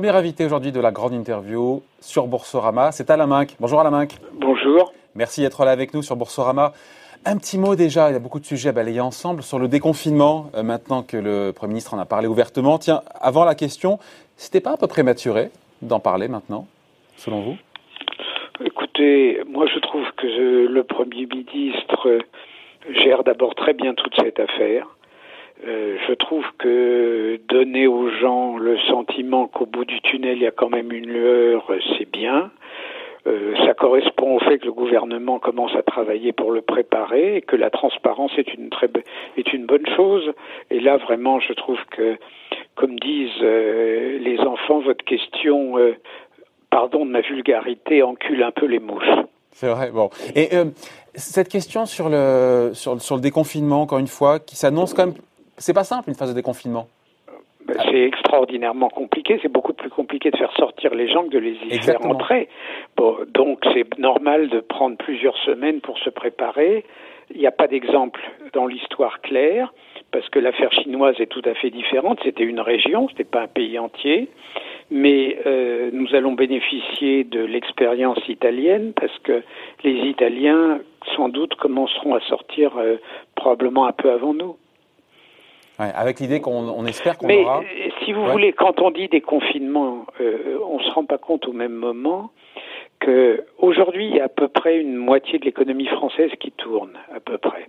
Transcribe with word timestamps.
Premier 0.00 0.16
invité 0.16 0.46
aujourd'hui 0.46 0.72
de 0.72 0.80
la 0.80 0.92
grande 0.92 1.12
interview 1.12 1.82
sur 2.00 2.26
Boursorama, 2.26 2.90
c'est 2.90 3.10
Alain 3.10 3.26
Minck. 3.26 3.54
Bonjour 3.60 3.80
Alain 3.80 3.90
Minck. 3.90 4.14
Bonjour. 4.32 4.94
Merci 5.14 5.42
d'être 5.42 5.62
là 5.66 5.72
avec 5.72 5.92
nous 5.92 6.00
sur 6.00 6.16
Boursorama. 6.16 6.72
Un 7.26 7.36
petit 7.36 7.58
mot 7.58 7.76
déjà, 7.76 8.08
il 8.08 8.14
y 8.14 8.16
a 8.16 8.18
beaucoup 8.18 8.40
de 8.40 8.46
sujets 8.46 8.70
à 8.70 8.72
balayer 8.72 9.02
ensemble 9.02 9.42
sur 9.42 9.58
le 9.58 9.68
déconfinement, 9.68 10.50
euh, 10.54 10.62
maintenant 10.62 11.02
que 11.02 11.18
le 11.18 11.52
Premier 11.52 11.72
ministre 11.72 11.92
en 11.92 11.98
a 11.98 12.06
parlé 12.06 12.28
ouvertement. 12.28 12.78
Tiens, 12.78 13.02
avant 13.20 13.44
la 13.44 13.54
question, 13.54 13.98
c'était 14.36 14.62
pas 14.62 14.70
un 14.70 14.78
peu 14.78 14.86
prématuré 14.86 15.50
d'en 15.82 16.00
parler 16.00 16.28
maintenant, 16.28 16.66
selon 17.16 17.42
vous? 17.42 17.56
Écoutez, 18.64 19.42
moi 19.50 19.66
je 19.66 19.80
trouve 19.80 20.06
que 20.16 20.66
le 20.66 20.82
Premier 20.82 21.26
ministre 21.26 22.20
gère 23.04 23.22
d'abord 23.22 23.54
très 23.54 23.74
bien 23.74 23.92
toute 23.92 24.14
cette 24.18 24.40
affaire. 24.40 24.86
Euh, 25.66 25.96
je 26.08 26.14
trouve 26.14 26.44
que 26.58 27.38
donner 27.48 27.86
aux 27.86 28.08
gens 28.08 28.56
le 28.56 28.78
sentiment 28.88 29.46
qu'au 29.46 29.66
bout 29.66 29.84
du 29.84 30.00
tunnel 30.00 30.38
il 30.38 30.42
y 30.42 30.46
a 30.46 30.50
quand 30.50 30.70
même 30.70 30.92
une 30.92 31.06
lueur, 31.06 31.70
c'est 31.98 32.10
bien. 32.10 32.50
Euh, 33.26 33.54
ça 33.66 33.74
correspond 33.74 34.36
au 34.36 34.38
fait 34.38 34.58
que 34.58 34.64
le 34.64 34.72
gouvernement 34.72 35.38
commence 35.38 35.76
à 35.76 35.82
travailler 35.82 36.32
pour 36.32 36.52
le 36.52 36.62
préparer 36.62 37.36
et 37.36 37.42
que 37.42 37.56
la 37.56 37.68
transparence 37.68 38.32
est 38.38 38.54
une 38.54 38.70
très 38.70 38.88
est 39.36 39.52
une 39.52 39.66
bonne 39.66 39.86
chose. 39.94 40.32
Et 40.70 40.80
là 40.80 40.96
vraiment, 40.96 41.40
je 41.40 41.52
trouve 41.52 41.78
que, 41.90 42.16
comme 42.76 42.98
disent 42.98 43.30
euh, 43.42 44.18
les 44.18 44.38
enfants, 44.40 44.80
votre 44.80 45.04
question, 45.04 45.74
pardon 46.70 47.04
de 47.04 47.10
ma 47.10 47.20
vulgarité, 47.20 48.02
encule 48.02 48.42
un 48.42 48.52
peu 48.52 48.64
les 48.64 48.80
mouches. 48.80 49.04
C'est 49.52 49.68
vrai. 49.68 49.90
Bon. 49.90 50.08
Et 50.34 50.48
cette 51.14 51.48
question 51.48 51.84
sur 51.84 52.08
le 52.08 52.70
sur 52.72 52.94
le 52.94 53.20
déconfinement, 53.20 53.82
encore 53.82 53.98
une 53.98 54.06
fois, 54.06 54.38
qui 54.38 54.56
s'annonce 54.56 54.94
quand 54.94 55.06
même, 55.06 55.14
c'est 55.60 55.74
pas 55.74 55.84
simple 55.84 56.08
une 56.08 56.16
phase 56.16 56.30
de 56.30 56.34
déconfinement. 56.34 56.88
Ben, 57.66 57.76
c'est 57.84 58.02
extraordinairement 58.02 58.88
compliqué. 58.88 59.38
C'est 59.42 59.52
beaucoup 59.52 59.74
plus 59.74 59.90
compliqué 59.90 60.30
de 60.30 60.36
faire 60.36 60.52
sortir 60.56 60.94
les 60.94 61.08
gens 61.08 61.24
que 61.24 61.28
de 61.28 61.38
les 61.38 61.56
y 61.70 61.78
faire 61.82 62.04
entrer. 62.04 62.48
Bon, 62.96 63.16
donc 63.32 63.60
c'est 63.74 63.98
normal 63.98 64.48
de 64.48 64.60
prendre 64.60 64.96
plusieurs 64.96 65.36
semaines 65.44 65.80
pour 65.80 65.98
se 65.98 66.10
préparer. 66.10 66.84
Il 67.32 67.40
n'y 67.40 67.46
a 67.46 67.52
pas 67.52 67.68
d'exemple 67.68 68.20
dans 68.54 68.66
l'histoire 68.66 69.20
claire 69.20 69.72
parce 70.10 70.28
que 70.30 70.40
l'affaire 70.40 70.72
chinoise 70.72 71.14
est 71.20 71.26
tout 71.26 71.42
à 71.44 71.54
fait 71.54 71.70
différente. 71.70 72.18
C'était 72.24 72.42
une 72.42 72.60
région, 72.60 73.06
ce 73.08 73.12
n'était 73.12 73.24
pas 73.24 73.42
un 73.42 73.46
pays 73.46 73.78
entier. 73.78 74.28
Mais 74.90 75.38
euh, 75.46 75.90
nous 75.92 76.12
allons 76.14 76.32
bénéficier 76.32 77.22
de 77.22 77.40
l'expérience 77.40 78.18
italienne 78.28 78.92
parce 78.98 79.16
que 79.20 79.42
les 79.84 80.08
Italiens, 80.08 80.80
sans 81.14 81.28
doute, 81.28 81.54
commenceront 81.54 82.14
à 82.16 82.20
sortir 82.22 82.76
euh, 82.78 82.96
probablement 83.36 83.86
un 83.86 83.92
peu 83.92 84.10
avant 84.10 84.34
nous 84.34 84.56
avec 85.80 86.20
l'idée 86.20 86.40
qu'on 86.40 86.84
espère 86.86 87.18
qu'on 87.18 87.28
aura. 87.28 87.60
Mais 87.60 87.66
euh, 87.66 87.90
si 88.04 88.12
vous 88.12 88.26
voulez, 88.26 88.52
quand 88.52 88.80
on 88.80 88.90
dit 88.90 89.08
des 89.08 89.20
confinements, 89.20 90.06
euh, 90.20 90.58
on 90.64 90.78
ne 90.78 90.82
se 90.82 90.90
rend 90.90 91.04
pas 91.04 91.18
compte 91.18 91.46
au 91.46 91.52
même 91.52 91.72
moment 91.72 92.30
que 93.00 93.44
aujourd'hui 93.58 94.06
il 94.06 94.16
y 94.16 94.20
a 94.20 94.24
à 94.24 94.28
peu 94.28 94.48
près 94.48 94.78
une 94.78 94.94
moitié 94.94 95.38
de 95.38 95.44
l'économie 95.44 95.86
française 95.86 96.30
qui 96.38 96.52
tourne, 96.52 96.92
à 97.14 97.20
peu 97.20 97.38
près. 97.38 97.68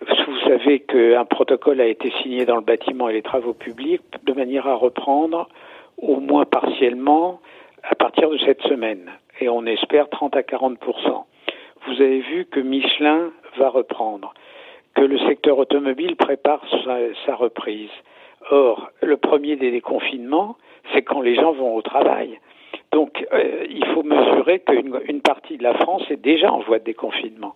Vous 0.00 0.38
savez 0.48 0.80
qu'un 0.80 1.26
protocole 1.26 1.80
a 1.80 1.86
été 1.86 2.10
signé 2.22 2.46
dans 2.46 2.56
le 2.56 2.62
bâtiment 2.62 3.10
et 3.10 3.12
les 3.12 3.22
travaux 3.22 3.52
publics 3.52 4.02
de 4.24 4.32
manière 4.32 4.66
à 4.66 4.74
reprendre 4.74 5.48
au 5.98 6.20
moins 6.20 6.46
partiellement 6.46 7.40
à 7.82 7.94
partir 7.94 8.30
de 8.30 8.38
cette 8.38 8.62
semaine. 8.62 9.10
Et 9.40 9.48
on 9.48 9.66
espère 9.66 10.08
30 10.08 10.36
à 10.36 10.40
40% 10.40 10.76
Vous 11.86 11.92
avez 11.92 12.20
vu 12.20 12.46
que 12.46 12.60
Michelin 12.60 13.30
va 13.58 13.68
reprendre 13.68 14.32
que 14.94 15.02
le 15.02 15.18
secteur 15.28 15.58
automobile 15.58 16.16
prépare 16.16 16.60
sa, 17.26 17.34
reprise. 17.34 17.90
Or, 18.50 18.90
le 19.02 19.16
premier 19.16 19.56
des 19.56 19.70
déconfinements, 19.70 20.56
c'est 20.92 21.02
quand 21.02 21.20
les 21.20 21.34
gens 21.36 21.52
vont 21.52 21.74
au 21.74 21.82
travail. 21.82 22.38
Donc, 22.92 23.26
euh, 23.32 23.66
il 23.68 23.84
faut 23.94 24.02
mesurer 24.02 24.60
qu'une 24.60 25.00
une 25.06 25.20
partie 25.20 25.56
de 25.56 25.62
la 25.62 25.74
France 25.74 26.02
est 26.10 26.16
déjà 26.16 26.52
en 26.52 26.60
voie 26.60 26.78
de 26.78 26.84
déconfinement. 26.84 27.54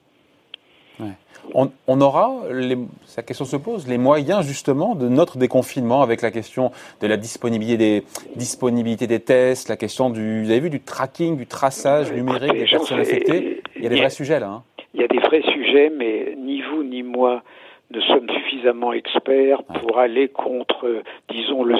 On, 1.53 2.01
aura, 2.01 2.41
les, 2.51 2.79
sa 3.05 3.23
question 3.23 3.45
se 3.45 3.57
pose, 3.57 3.87
les 3.87 3.99
moyens 3.99 4.47
justement 4.47 4.95
de 4.95 5.09
notre 5.09 5.37
déconfinement 5.37 6.01
avec 6.01 6.23
la 6.23 6.31
question 6.31 6.71
de 7.01 7.07
la 7.07 7.19
disponibilité 7.19 7.77
des, 7.77 8.05
disponibilité 8.35 9.07
des 9.07 9.21
tests, 9.21 9.69
la 9.69 9.77
question 9.77 10.09
du, 10.09 10.43
vous 10.43 10.51
avez 10.51 10.61
vu, 10.61 10.71
du 10.71 10.81
tracking, 10.81 11.37
du 11.37 11.47
traçage 11.47 12.11
numérique 12.13 12.53
des 12.53 12.65
personnes 12.65 13.01
infectées? 13.01 13.63
Il 13.77 13.83
y 13.83 13.87
a 13.87 13.91
des 13.91 13.97
vrais 13.97 14.11
sujets 14.11 14.41
là. 14.41 14.49
Hein. 14.49 14.63
Il 14.95 15.01
y 15.01 15.05
a 15.05 15.09
des 15.09 15.19
vrais 15.19 15.43
sujets, 15.43 15.91
mais 15.91 16.35
ni 16.39 16.63
vous 16.63 16.85
ni 16.85 17.03
moi 17.03 17.43
ne 17.95 18.01
sommes 18.03 18.29
suffisamment 18.31 18.93
experts 18.93 19.63
pour 19.81 19.99
aller 19.99 20.29
contre, 20.29 21.03
disons, 21.29 21.65
le, 21.65 21.77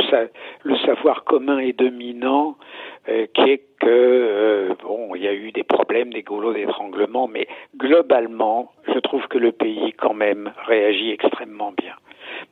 le 0.63 0.77
savoir 0.79 1.25
commun 1.25 1.59
et 1.59 1.73
dominant, 1.73 2.57
euh, 3.09 3.27
qui 3.35 3.51
est 3.51 3.63
que, 3.81 3.87
euh, 3.89 4.75
bon, 4.83 5.15
il 5.15 5.23
y 5.23 5.29
a 5.29 5.35
eu 5.35 5.53
des 5.53 5.65
problèmes, 5.65 6.13
des 6.13 6.23
goulots 6.23 6.53
d'étranglement, 6.53 7.29
mais 7.29 7.47
globalement, 7.77 8.73
je 8.93 8.99
trouve 8.99 9.27
que 9.29 9.39
le 9.39 9.53
pays, 9.53 9.93
quand 9.93 10.15
même, 10.15 10.53
réagit 10.67 11.11
extrêmement 11.11 11.73
bien. 11.73 11.95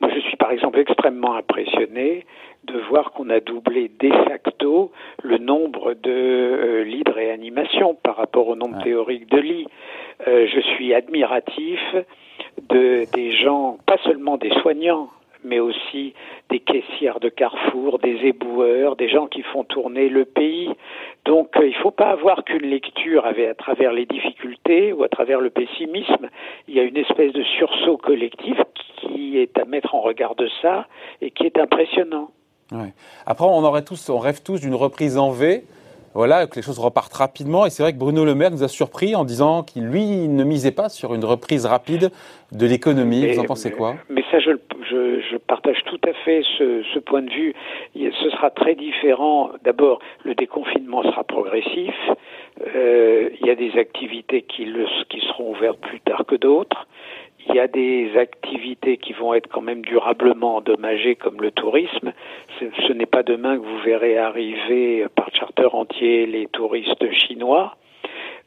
Moi, 0.00 0.10
je 0.14 0.20
suis 0.20 0.36
par 0.36 0.50
exemple 0.50 0.78
extrêmement 0.78 1.34
impressionné 1.34 2.24
de 2.64 2.78
voir 2.90 3.12
qu'on 3.12 3.30
a 3.30 3.40
doublé 3.40 3.90
de 4.00 4.10
facto 4.28 4.92
le 5.22 5.38
nombre 5.38 5.94
de 5.94 6.10
euh, 6.10 6.84
lits 6.84 7.02
de 7.04 7.10
réanimation 7.10 7.94
par 7.94 8.16
rapport 8.16 8.48
au 8.48 8.56
nombre 8.56 8.82
théorique 8.82 9.28
de 9.28 9.38
lits. 9.38 9.66
Euh, 10.28 10.46
je 10.46 10.60
suis 10.60 10.94
admiratif 10.94 11.80
de 12.68 13.06
des 13.12 13.32
gens, 13.32 13.78
pas 13.86 13.98
seulement 14.04 14.36
des 14.36 14.50
soignants, 14.60 15.08
mais 15.44 15.58
aussi 15.58 16.14
des 16.50 16.60
caissières 16.60 17.20
de 17.20 17.28
Carrefour, 17.28 17.98
des 17.98 18.16
éboueurs, 18.24 18.96
des 18.96 19.08
gens 19.08 19.26
qui 19.26 19.42
font 19.42 19.64
tourner 19.64 20.08
le 20.08 20.24
pays. 20.24 20.70
Donc 21.24 21.56
euh, 21.56 21.66
il 21.66 21.76
ne 21.76 21.82
faut 21.82 21.90
pas 21.90 22.10
avoir 22.10 22.44
qu'une 22.44 22.66
lecture 22.66 23.26
à 23.26 23.54
travers 23.54 23.92
les 23.92 24.06
difficultés 24.06 24.92
ou 24.92 25.02
à 25.02 25.08
travers 25.08 25.40
le 25.40 25.50
pessimisme. 25.50 26.28
Il 26.68 26.74
y 26.74 26.80
a 26.80 26.84
une 26.84 26.96
espèce 26.96 27.32
de 27.32 27.42
sursaut 27.58 27.96
collectif 27.96 28.56
qui 28.96 29.38
est 29.38 29.58
à 29.58 29.64
mettre 29.64 29.94
en 29.94 30.00
regard 30.00 30.34
de 30.34 30.48
ça 30.60 30.86
et 31.20 31.30
qui 31.30 31.44
est 31.44 31.58
impressionnant. 31.58 32.30
Après, 33.26 33.44
on 33.44 33.64
aurait 33.64 33.84
tous, 33.84 34.08
on 34.08 34.18
rêve 34.18 34.42
tous 34.42 34.60
d'une 34.60 34.74
reprise 34.74 35.18
en 35.18 35.30
V 35.30 35.64
voilà, 36.14 36.46
que 36.46 36.56
les 36.56 36.62
choses 36.62 36.78
repartent 36.78 37.14
rapidement. 37.14 37.66
Et 37.66 37.70
c'est 37.70 37.82
vrai 37.82 37.92
que 37.92 37.98
Bruno 37.98 38.24
Le 38.24 38.34
Maire 38.34 38.50
nous 38.50 38.62
a 38.62 38.68
surpris 38.68 39.14
en 39.14 39.24
disant 39.24 39.62
qu'il, 39.62 39.84
lui, 39.84 40.28
ne 40.28 40.44
misait 40.44 40.72
pas 40.72 40.88
sur 40.88 41.14
une 41.14 41.24
reprise 41.24 41.66
rapide 41.66 42.10
de 42.52 42.66
l'économie. 42.66 43.26
Vous 43.32 43.40
en 43.40 43.44
pensez 43.44 43.70
quoi? 43.70 43.94
Mais 44.10 44.22
ça, 44.30 44.38
je, 44.40 44.52
je, 44.90 45.36
partage 45.36 45.82
tout 45.86 46.00
à 46.06 46.12
fait 46.24 46.42
ce, 46.58 46.82
ce, 46.92 46.98
point 46.98 47.22
de 47.22 47.30
vue. 47.30 47.54
Ce 47.94 48.30
sera 48.30 48.50
très 48.50 48.74
différent. 48.74 49.50
D'abord, 49.64 50.00
le 50.24 50.34
déconfinement 50.34 51.02
sera 51.02 51.24
progressif. 51.24 51.94
Euh, 52.74 53.30
il 53.40 53.46
y 53.46 53.50
a 53.50 53.54
des 53.54 53.78
activités 53.78 54.42
qui, 54.42 54.64
le, 54.64 54.86
qui 55.08 55.20
seront 55.20 55.52
ouvertes 55.52 55.80
plus 55.80 56.00
tard 56.00 56.24
que 56.26 56.36
d'autres. 56.36 56.86
Il 57.48 57.56
y 57.56 57.60
a 57.60 57.66
des 57.66 58.16
activités 58.16 58.98
qui 58.98 59.12
vont 59.12 59.34
être 59.34 59.48
quand 59.48 59.62
même 59.62 59.82
durablement 59.82 60.56
endommagées 60.56 61.16
comme 61.16 61.40
le 61.40 61.50
tourisme. 61.50 62.12
Ce, 62.60 62.92
n'est 62.92 63.06
pas 63.06 63.22
demain 63.22 63.56
que 63.56 63.64
vous 63.64 63.78
verrez 63.78 64.16
arriver 64.16 65.06
par 65.14 65.34
charter 65.34 65.66
entier 65.74 66.26
les 66.26 66.46
touristes 66.46 67.10
chinois. 67.12 67.76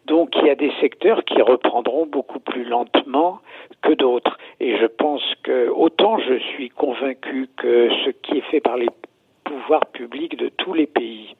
Donc 0.05 0.35
il 0.35 0.47
y 0.47 0.49
a 0.49 0.55
des 0.55 0.71
secteurs 0.79 1.23
qui 1.25 1.41
reprendront 1.41 2.05
beaucoup 2.05 2.39
plus 2.39 2.63
lentement 2.63 3.39
que 3.81 3.93
d'autres. 3.93 4.37
Et 4.59 4.77
je 4.77 4.85
pense 4.85 5.23
que 5.43 5.69
autant 5.69 6.19
je 6.19 6.37
suis 6.39 6.69
convaincu 6.69 7.49
que 7.57 7.89
ce 8.05 8.11
qui 8.11 8.37
est 8.37 8.49
fait 8.51 8.61
par 8.61 8.77
les 8.77 8.89
pouvoirs 9.43 9.85
publics 9.87 10.37
de 10.37 10.49
tous 10.49 10.73
les 10.73 10.85
pays 10.85 11.35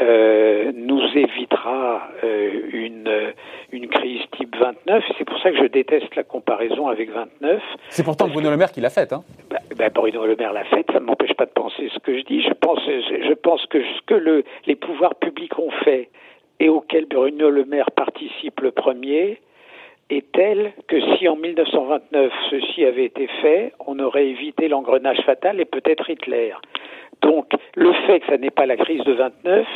euh, 0.00 0.72
nous 0.74 1.02
évitera 1.14 2.08
euh, 2.24 2.62
une, 2.72 3.32
une 3.70 3.86
crise 3.86 4.22
type 4.36 4.56
29. 4.56 5.04
C'est 5.16 5.24
pour 5.24 5.33
ça 5.44 5.50
que 5.52 5.58
je 5.58 5.66
déteste 5.66 6.16
la 6.16 6.24
comparaison 6.24 6.88
avec 6.88 7.10
29. 7.10 7.62
C'est 7.90 8.02
pourtant 8.02 8.26
Bruno 8.26 8.50
Le 8.50 8.56
Maire 8.56 8.72
qui 8.72 8.80
l'a 8.80 8.90
faite. 8.90 9.12
Hein 9.12 9.22
bah, 9.50 9.58
bah, 9.76 9.90
Bruno 9.90 10.26
Le 10.26 10.36
Maire 10.36 10.52
l'a 10.52 10.64
faite, 10.64 10.86
ça 10.90 11.00
ne 11.00 11.04
m'empêche 11.04 11.34
pas 11.34 11.44
de 11.44 11.50
penser 11.50 11.90
ce 11.92 11.98
que 12.00 12.18
je 12.18 12.24
dis. 12.24 12.42
Je 12.42 12.52
pense, 12.54 12.80
je 12.86 13.34
pense 13.34 13.64
que 13.66 13.80
ce 13.80 14.00
que 14.06 14.14
le, 14.14 14.42
les 14.66 14.74
pouvoirs 14.74 15.14
publics 15.14 15.58
ont 15.58 15.70
fait 15.84 16.08
et 16.60 16.68
auquel 16.68 17.04
Bruno 17.04 17.50
Le 17.50 17.64
Maire 17.64 17.90
participe 17.90 18.60
le 18.60 18.70
premier 18.70 19.38
est 20.10 20.32
tel 20.32 20.72
que 20.88 21.00
si 21.16 21.28
en 21.28 21.36
1929 21.36 22.32
ceci 22.50 22.84
avait 22.84 23.04
été 23.04 23.26
fait, 23.42 23.72
on 23.86 23.98
aurait 23.98 24.26
évité 24.26 24.68
l'engrenage 24.68 25.20
fatal 25.24 25.60
et 25.60 25.64
peut-être 25.64 26.08
Hitler. 26.10 26.54
Donc, 27.22 27.52
le 27.74 27.92
fait 28.06 28.20
que 28.20 28.26
ça 28.26 28.38
n'est 28.38 28.50
pas 28.50 28.66
la 28.66 28.76
crise 28.76 29.02
de 29.04 29.12
29, 29.12 29.66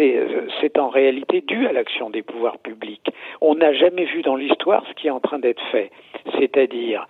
euh, 0.00 0.46
c'est 0.60 0.78
en 0.78 0.88
réalité 0.88 1.40
dû 1.42 1.66
à 1.66 1.72
l'action 1.72 2.10
des 2.10 2.22
pouvoirs 2.22 2.58
publics. 2.58 3.10
On 3.40 3.54
n'a 3.54 3.72
jamais 3.72 4.04
vu 4.04 4.22
dans 4.22 4.36
l'histoire 4.36 4.84
ce 4.88 4.94
qui 4.94 5.08
est 5.08 5.10
en 5.10 5.20
train 5.20 5.38
d'être 5.38 5.62
fait, 5.70 5.90
c'est-à-dire 6.38 7.06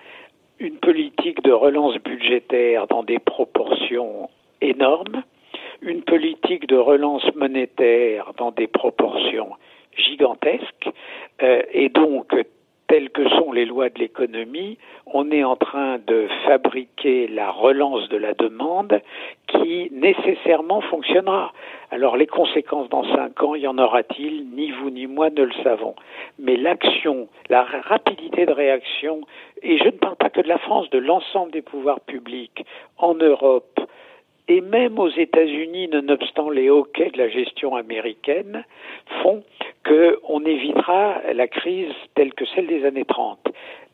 une 0.58 0.76
politique 0.76 1.42
de 1.42 1.52
relance 1.52 1.96
budgétaire 1.98 2.86
dans 2.88 3.02
des 3.02 3.18
proportions 3.18 4.28
énormes, 4.60 5.22
une 5.82 6.02
politique 6.02 6.66
de 6.66 6.76
relance 6.76 7.24
monétaire 7.36 8.32
dans 8.36 8.50
des 8.50 8.66
proportions 8.66 9.50
gigantesques, 9.96 10.90
euh, 11.42 11.62
et 11.72 11.88
donc 11.88 12.34
telles 12.88 13.10
que 13.10 13.28
sont 13.28 13.52
les 13.52 13.66
lois 13.66 13.90
de 13.90 13.98
l'économie, 13.98 14.78
on 15.06 15.30
est 15.30 15.44
en 15.44 15.56
train 15.56 15.98
de 15.98 16.26
fabriquer 16.46 17.28
la 17.28 17.50
relance 17.50 18.08
de 18.08 18.16
la 18.16 18.34
demande 18.34 19.00
qui 19.46 19.90
nécessairement 19.92 20.80
fonctionnera. 20.80 21.52
Alors 21.90 22.16
les 22.16 22.26
conséquences 22.26 22.88
dans 22.88 23.04
cinq 23.14 23.42
ans, 23.42 23.54
y 23.54 23.66
en 23.66 23.78
aura-t-il? 23.78 24.48
Ni 24.50 24.70
vous 24.70 24.90
ni 24.90 25.06
moi 25.06 25.30
ne 25.30 25.42
le 25.42 25.52
savons. 25.62 25.94
Mais 26.38 26.56
l'action, 26.56 27.28
la 27.48 27.62
rapidité 27.62 28.46
de 28.46 28.52
réaction, 28.52 29.20
et 29.62 29.78
je 29.78 29.84
ne 29.84 29.90
parle 29.90 30.16
pas 30.16 30.30
que 30.30 30.40
de 30.40 30.48
la 30.48 30.58
France, 30.58 30.90
de 30.90 30.98
l'ensemble 30.98 31.52
des 31.52 31.62
pouvoirs 31.62 32.00
publics 32.00 32.64
en 32.96 33.14
Europe, 33.14 33.80
et 34.48 34.60
même 34.62 34.98
aux 34.98 35.10
États-Unis, 35.10 35.88
nonobstant 35.88 36.50
les 36.50 36.70
hoquets 36.70 37.10
de 37.10 37.18
la 37.18 37.28
gestion 37.28 37.76
américaine, 37.76 38.64
font 39.22 39.44
qu'on 39.86 40.44
évitera 40.44 41.20
la 41.34 41.46
crise 41.46 41.92
telle 42.14 42.32
que 42.32 42.46
celle 42.46 42.66
des 42.66 42.84
années 42.84 43.04
30. 43.04 43.38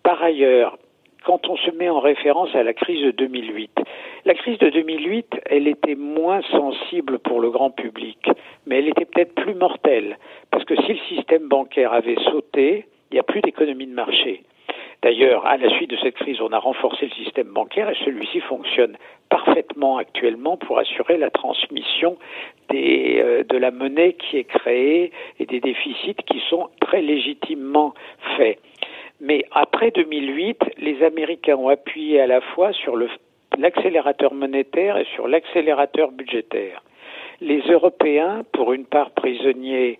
Par 0.03 0.23
ailleurs, 0.23 0.79
quand 1.25 1.49
on 1.49 1.56
se 1.56 1.71
met 1.71 1.89
en 1.89 2.01
référence 2.01 2.55
à 2.55 2.62
la 2.62 2.75
crise 2.75 3.03
de 3.03 3.11
2008, 3.11 3.81
la 4.27 4.35
crise 4.35 4.59
de 4.59 4.71
2008, 4.71 5.41
elle 5.47 5.67
était 5.67 5.95
moins 5.95 6.43
sensible 6.51 7.19
pour 7.19 7.41
le 7.41 7.51
grand 7.51 7.71
public, 7.71 8.19
mais 8.67 8.79
elle 8.79 8.89
était 8.89 9.06
peut-être 9.06 9.35
plus 9.35 9.55
mortelle, 9.55 10.19
parce 10.51 10.65
que 10.65 10.77
si 10.83 10.93
le 10.93 11.17
système 11.17 11.49
bancaire 11.49 11.93
avait 11.93 12.19
sauté, 12.31 12.87
il 13.11 13.15
n'y 13.15 13.21
a 13.21 13.25
plus 13.25 13.41
d'économie 13.41 13.87
de 13.87 13.95
marché. 13.95 14.43
D'ailleurs, 15.03 15.47
à 15.47 15.59
la 15.59 15.69
suite 15.77 15.91
de 15.91 15.97
cette 15.97 16.15
crise, 16.15 16.41
on 16.41 16.53
a 16.53 16.59
renforcé 16.59 17.06
le 17.06 17.25
système 17.25 17.49
bancaire 17.49 17.91
et 17.91 17.97
celui-ci 18.05 18.41
fonctionne 18.41 18.97
parfaitement 19.44 19.99
actuellement 19.99 20.56
pour 20.56 20.79
assurer 20.79 21.17
la 21.17 21.31
transmission 21.31 22.17
euh, 22.73 23.44
de 23.44 23.56
la 23.56 23.70
monnaie 23.70 24.14
qui 24.14 24.38
est 24.38 24.44
créée 24.44 25.12
et 25.38 25.46
des 25.46 25.61
déficits 25.61 26.17
qui 26.26 26.41
sont 26.49 26.69
très 26.81 27.02
légitimement 27.02 27.94
faits. 28.37 28.58
Mais 29.20 29.44
après 29.52 29.91
2008, 29.91 30.58
les 30.79 31.02
Américains 31.02 31.56
ont 31.56 31.69
appuyé 31.69 32.20
à 32.20 32.26
la 32.26 32.41
fois 32.41 32.73
sur 32.73 32.96
l'accélérateur 33.58 34.35
monétaire 34.35 34.96
et 34.96 35.06
sur 35.14 35.29
l'accélérateur 35.29 36.11
budgétaire. 36.11 36.82
Les 37.41 37.61
Européens, 37.69 38.44
pour 38.52 38.73
une 38.73 38.87
part 38.87 39.11
prisonniers 39.11 39.99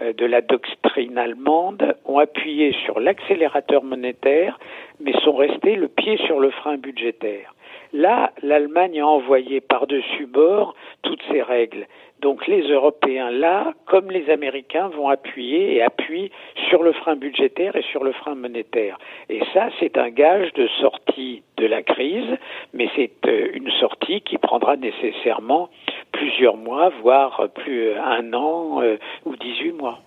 euh, 0.00 0.12
de 0.12 0.26
la 0.26 0.40
doctrine 0.40 1.16
allemande 1.16 1.94
ont 2.04 2.18
appuyé 2.18 2.74
sur 2.84 3.00
l'accélérateur 3.00 3.82
monétaire, 3.82 4.58
mais 5.00 5.12
sont 5.24 5.36
restés 5.36 5.76
le 5.76 5.88
pied 5.88 6.18
sur 6.26 6.40
le 6.40 6.50
frein 6.50 6.76
budgétaire. 6.76 7.54
Là, 7.92 8.32
l'Allemagne 8.42 9.00
a 9.00 9.06
envoyé 9.06 9.60
par-dessus 9.60 10.26
bord 10.26 10.74
toutes 11.02 11.22
ces 11.30 11.42
règles. 11.42 11.86
Donc 12.20 12.46
les 12.46 12.62
Européens, 12.68 13.30
là, 13.30 13.72
comme 13.86 14.10
les 14.10 14.30
Américains, 14.30 14.88
vont 14.88 15.08
appuyer 15.08 15.74
et 15.74 15.82
appuient 15.82 16.30
sur 16.68 16.82
le 16.82 16.92
frein 16.92 17.16
budgétaire 17.16 17.74
et 17.76 17.82
sur 17.90 18.04
le 18.04 18.12
frein 18.12 18.34
monétaire. 18.34 18.98
Et 19.28 19.40
ça, 19.54 19.70
c'est 19.80 19.96
un 19.96 20.10
gage 20.10 20.52
de 20.52 20.68
sortie 20.80 21.42
de 21.56 21.66
la 21.66 21.82
crise, 21.82 22.36
mais 22.74 22.88
c'est 22.94 23.10
euh, 23.26 23.48
une 23.54 23.70
sortie 23.80 24.20
qui 24.20 24.38
prendra 24.38 24.76
nécessairement 24.76 25.70
plusieurs 26.12 26.56
mois, 26.56 26.90
voire 27.02 27.48
plus 27.54 27.94
un 27.94 28.32
an 28.34 28.82
euh, 28.82 28.98
ou 29.24 29.34
18 29.36 29.72
mois. 29.72 29.98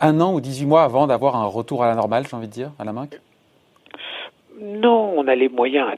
Un 0.00 0.20
an 0.20 0.32
ou 0.32 0.40
18 0.40 0.66
mois 0.66 0.84
avant 0.84 1.08
d'avoir 1.08 1.36
un 1.36 1.46
retour 1.46 1.82
à 1.82 1.88
la 1.88 1.96
normale, 1.96 2.24
j'ai 2.28 2.36
envie 2.36 2.46
de 2.46 2.52
dire, 2.52 2.70
à 2.78 2.84
la 2.84 2.92
main 2.92 3.08
non, 4.60 5.14
on 5.16 5.28
a 5.28 5.34
les 5.34 5.48
moyens. 5.48 5.88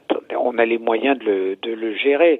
On 0.43 0.57
a 0.57 0.65
les 0.65 0.77
moyens 0.77 1.17
de 1.19 1.25
le, 1.25 1.55
de 1.61 1.71
le 1.71 1.93
gérer. 1.95 2.39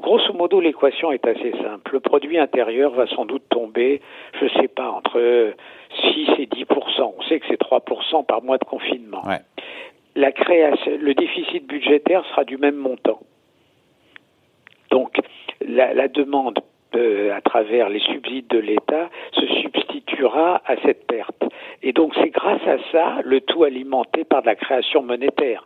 Grosso 0.00 0.32
modo, 0.32 0.60
l'équation 0.60 1.12
est 1.12 1.26
assez 1.26 1.52
simple. 1.62 1.92
Le 1.92 2.00
produit 2.00 2.38
intérieur 2.38 2.92
va 2.92 3.06
sans 3.06 3.24
doute 3.24 3.44
tomber, 3.48 4.00
je 4.38 4.44
ne 4.44 4.50
sais 4.50 4.68
pas, 4.68 4.90
entre 4.90 5.52
6 6.12 6.28
et 6.38 6.46
10% 6.46 7.14
On 7.18 7.22
sait 7.22 7.40
que 7.40 7.46
c'est 7.48 7.60
3% 7.60 8.24
par 8.24 8.42
mois 8.42 8.58
de 8.58 8.64
confinement. 8.64 9.22
La 10.14 10.32
création, 10.32 10.92
le 11.00 11.14
déficit 11.14 11.66
budgétaire 11.66 12.24
sera 12.26 12.44
du 12.44 12.58
même 12.58 12.76
montant. 12.76 13.20
Donc, 14.90 15.18
la, 15.66 15.94
la 15.94 16.08
demande 16.08 16.58
à 16.94 17.40
travers 17.40 17.88
les 17.88 18.00
subsides 18.00 18.48
de 18.48 18.58
l'État 18.58 19.08
se 19.32 19.46
substituera 19.46 20.60
à 20.66 20.76
cette 20.82 21.06
perte. 21.06 21.41
Et 21.82 21.92
donc 21.92 22.12
c'est 22.14 22.30
grâce 22.30 22.62
à 22.66 22.76
ça 22.92 23.16
le 23.24 23.40
tout 23.40 23.64
alimenté 23.64 24.24
par 24.24 24.42
de 24.42 24.46
la 24.46 24.54
création 24.54 25.02
monétaire. 25.02 25.64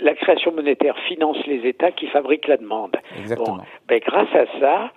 La 0.00 0.14
création 0.14 0.52
monétaire 0.52 0.96
finance 1.08 1.38
les 1.46 1.66
États 1.66 1.92
qui 1.92 2.06
fabriquent 2.06 2.48
la 2.48 2.56
demande. 2.56 2.96
Exactement. 3.18 3.58
ben, 3.88 4.00
grâce 4.04 4.34
à 4.34 4.46
ça, 4.60 4.90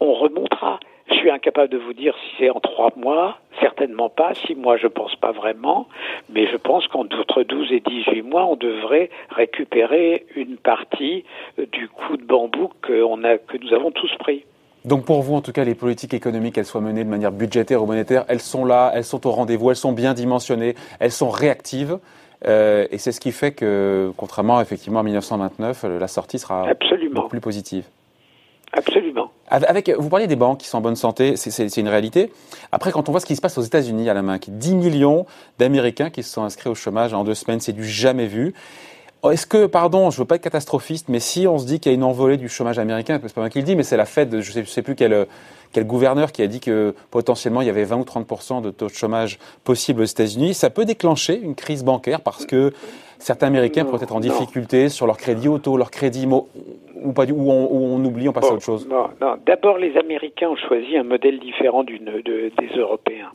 on 0.00 0.12
remontera. 0.14 0.78
Je 1.08 1.14
suis 1.14 1.30
incapable 1.30 1.68
de 1.68 1.78
vous 1.78 1.92
dire 1.92 2.14
si 2.16 2.36
c'est 2.38 2.50
en 2.50 2.58
trois 2.58 2.90
mois, 2.96 3.38
certainement 3.60 4.08
pas. 4.08 4.34
Six 4.34 4.56
mois, 4.56 4.76
je 4.76 4.88
pense 4.88 5.14
pas 5.16 5.30
vraiment. 5.30 5.86
Mais 6.28 6.48
je 6.48 6.56
pense 6.56 6.88
qu'entre 6.88 7.44
12 7.44 7.72
et 7.72 7.80
18 7.80 8.22
mois, 8.22 8.44
on 8.46 8.56
devrait 8.56 9.10
récupérer 9.30 10.26
une 10.34 10.56
partie 10.56 11.24
du 11.72 11.88
coup 11.88 12.16
de 12.16 12.24
bambou 12.24 12.72
que, 12.82 13.24
a, 13.24 13.38
que 13.38 13.56
nous 13.56 13.72
avons 13.72 13.92
tous 13.92 14.12
pris. 14.18 14.44
Donc 14.86 15.04
pour 15.04 15.20
vous, 15.22 15.34
en 15.34 15.40
tout 15.40 15.52
cas, 15.52 15.64
les 15.64 15.74
politiques 15.74 16.14
économiques, 16.14 16.54
qu'elles 16.54 16.64
soient 16.64 16.80
menées 16.80 17.02
de 17.02 17.10
manière 17.10 17.32
budgétaire 17.32 17.82
ou 17.82 17.86
monétaire, 17.86 18.24
elles 18.28 18.40
sont 18.40 18.64
là, 18.64 18.92
elles 18.94 19.04
sont 19.04 19.26
au 19.26 19.32
rendez-vous, 19.32 19.70
elles 19.70 19.76
sont 19.76 19.92
bien 19.92 20.14
dimensionnées, 20.14 20.76
elles 21.00 21.12
sont 21.12 21.28
réactives. 21.28 21.98
Euh, 22.46 22.86
et 22.92 22.98
c'est 22.98 23.10
ce 23.10 23.20
qui 23.20 23.32
fait 23.32 23.50
que, 23.50 24.12
contrairement 24.16 24.60
effectivement 24.60 25.00
à 25.00 25.02
1929, 25.02 25.84
euh, 25.84 25.98
la 25.98 26.06
sortie 26.06 26.38
sera 26.38 26.66
beaucoup 27.12 27.28
plus 27.28 27.40
positive. 27.40 27.84
Absolument. 28.72 29.30
Avec, 29.48 29.90
vous 29.90 30.08
parliez 30.08 30.26
des 30.26 30.36
banques 30.36 30.58
qui 30.58 30.66
sont 30.68 30.78
en 30.78 30.80
bonne 30.80 30.96
santé, 30.96 31.36
c'est 31.36 31.76
une 31.76 31.88
réalité. 31.88 32.30
Après, 32.72 32.92
quand 32.92 33.08
on 33.08 33.12
voit 33.12 33.20
ce 33.20 33.26
qui 33.26 33.36
se 33.36 33.40
passe 33.40 33.56
aux 33.58 33.62
États-Unis 33.62 34.10
à 34.10 34.14
la 34.14 34.22
main, 34.22 34.38
10 34.46 34.74
millions 34.74 35.24
d'Américains 35.58 36.10
qui 36.10 36.22
se 36.22 36.32
sont 36.32 36.42
inscrits 36.42 36.68
au 36.68 36.74
chômage 36.74 37.14
en 37.14 37.24
deux 37.24 37.34
semaines, 37.34 37.60
c'est 37.60 37.72
du 37.72 37.84
jamais 37.84 38.26
vu. 38.26 38.54
Oh, 39.26 39.32
est-ce 39.32 39.48
que, 39.48 39.66
pardon, 39.66 40.10
je 40.10 40.20
veux 40.20 40.24
pas 40.24 40.36
être 40.36 40.44
catastrophiste, 40.44 41.08
mais 41.08 41.18
si 41.18 41.48
on 41.48 41.58
se 41.58 41.66
dit 41.66 41.80
qu'il 41.80 41.90
y 41.90 41.94
a 41.94 41.96
une 41.96 42.04
envolée 42.04 42.36
du 42.36 42.48
chômage 42.48 42.78
américain, 42.78 43.18
c'est 43.20 43.34
pas 43.34 43.40
moi 43.40 43.50
qui 43.50 43.58
le 43.58 43.64
dis, 43.64 43.74
mais 43.74 43.82
c'est 43.82 43.96
la 43.96 44.04
Fed, 44.04 44.40
je 44.40 44.52
sais, 44.52 44.64
sais 44.64 44.82
plus 44.82 44.94
quel, 44.94 45.26
quel 45.72 45.84
gouverneur 45.84 46.30
qui 46.30 46.42
a 46.42 46.46
dit 46.46 46.60
que 46.60 46.94
potentiellement 47.10 47.60
il 47.60 47.66
y 47.66 47.70
avait 47.70 47.82
20 47.82 47.96
ou 47.96 48.04
30 48.04 48.62
de 48.62 48.70
taux 48.70 48.86
de 48.86 48.92
chômage 48.92 49.40
possible 49.64 50.02
aux 50.02 50.04
États-Unis, 50.04 50.54
ça 50.54 50.70
peut 50.70 50.84
déclencher 50.84 51.40
une 51.40 51.56
crise 51.56 51.82
bancaire 51.82 52.20
parce 52.20 52.46
que 52.46 52.72
certains 53.18 53.48
Américains 53.48 53.84
pourraient 53.84 54.04
être 54.04 54.14
en 54.14 54.20
difficulté 54.20 54.88
sur 54.90 55.08
leur 55.08 55.16
crédit 55.16 55.48
auto, 55.48 55.76
leur 55.76 55.90
crédit 55.90 56.28
ou 56.94 57.12
pas 57.12 57.24
ou 57.24 57.50
on, 57.50 57.96
on 57.96 58.04
oublie, 58.04 58.28
on 58.28 58.32
passe 58.32 58.48
à 58.48 58.54
autre 58.54 58.62
chose. 58.62 58.86
Non, 58.88 59.08
non. 59.20 59.38
D'abord, 59.44 59.78
les 59.78 59.96
Américains 59.96 60.50
ont 60.50 60.56
choisi 60.68 60.96
un 60.96 61.02
modèle 61.02 61.40
différent 61.40 61.82
d'une 61.82 62.22
de, 62.24 62.52
des 62.56 62.78
Européens. 62.78 63.32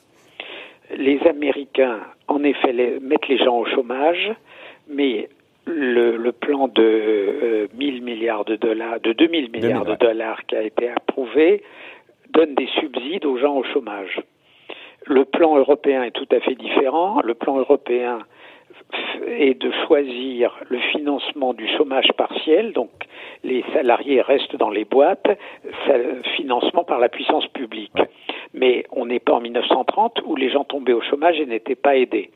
Les 0.96 1.20
Américains, 1.28 2.00
en 2.30 2.42
effet, 2.46 2.72
mettent 3.02 3.28
les 3.28 3.40
gens 3.40 3.58
au 3.58 3.66
chômage, 3.66 4.32
mais 4.90 5.28
le, 5.72 6.32
plan 6.32 6.68
de 6.68 6.82
euh, 6.84 7.68
1000 7.76 8.04
milliards 8.04 8.46
de 8.46 8.56
dollars, 8.56 9.00
de 9.00 9.14
2000 9.14 9.52
milliards 9.52 9.86
de 9.86 9.96
dollars 9.96 10.46
qui 10.46 10.56
a 10.56 10.64
été 10.64 10.90
approuvé, 10.90 11.64
donne 12.30 12.56
des 12.56 12.68
subsides 12.80 13.26
aux 13.26 13.38
gens 13.38 13.56
au 13.56 13.64
chômage. 13.64 14.22
Le 15.06 15.26
plan 15.26 15.58
européen 15.58 16.04
est 16.04 16.12
tout 16.12 16.28
à 16.32 16.40
fait 16.40 16.56
différent. 16.56 17.22
Le 17.24 17.34
plan 17.34 17.58
européen 17.58 18.20
est 19.28 19.60
de 19.60 19.72
choisir 19.88 20.58
le 20.70 20.80
financement 20.80 21.54
du 21.54 21.68
chômage 21.78 22.12
partiel, 22.18 22.74
donc 22.74 22.90
les 23.44 23.64
salariés 23.74 24.22
restent 24.22 24.56
dans 24.56 24.70
les 24.70 24.86
boîtes, 24.86 25.28
financement 26.36 26.84
par 26.84 27.00
la 27.00 27.10
puissance 27.10 27.48
publique. 27.48 27.98
Mais 28.54 28.86
on 28.92 29.06
n'est 29.06 29.20
pas 29.20 29.34
en 29.34 29.42
1930 29.42 30.22
où 30.26 30.36
les 30.36 30.50
gens 30.50 30.64
tombaient 30.64 30.94
au 30.94 31.02
chômage 31.02 31.40
et 31.40 31.46
n'étaient 31.46 31.76
pas 31.76 31.96
aidés. 31.96 32.32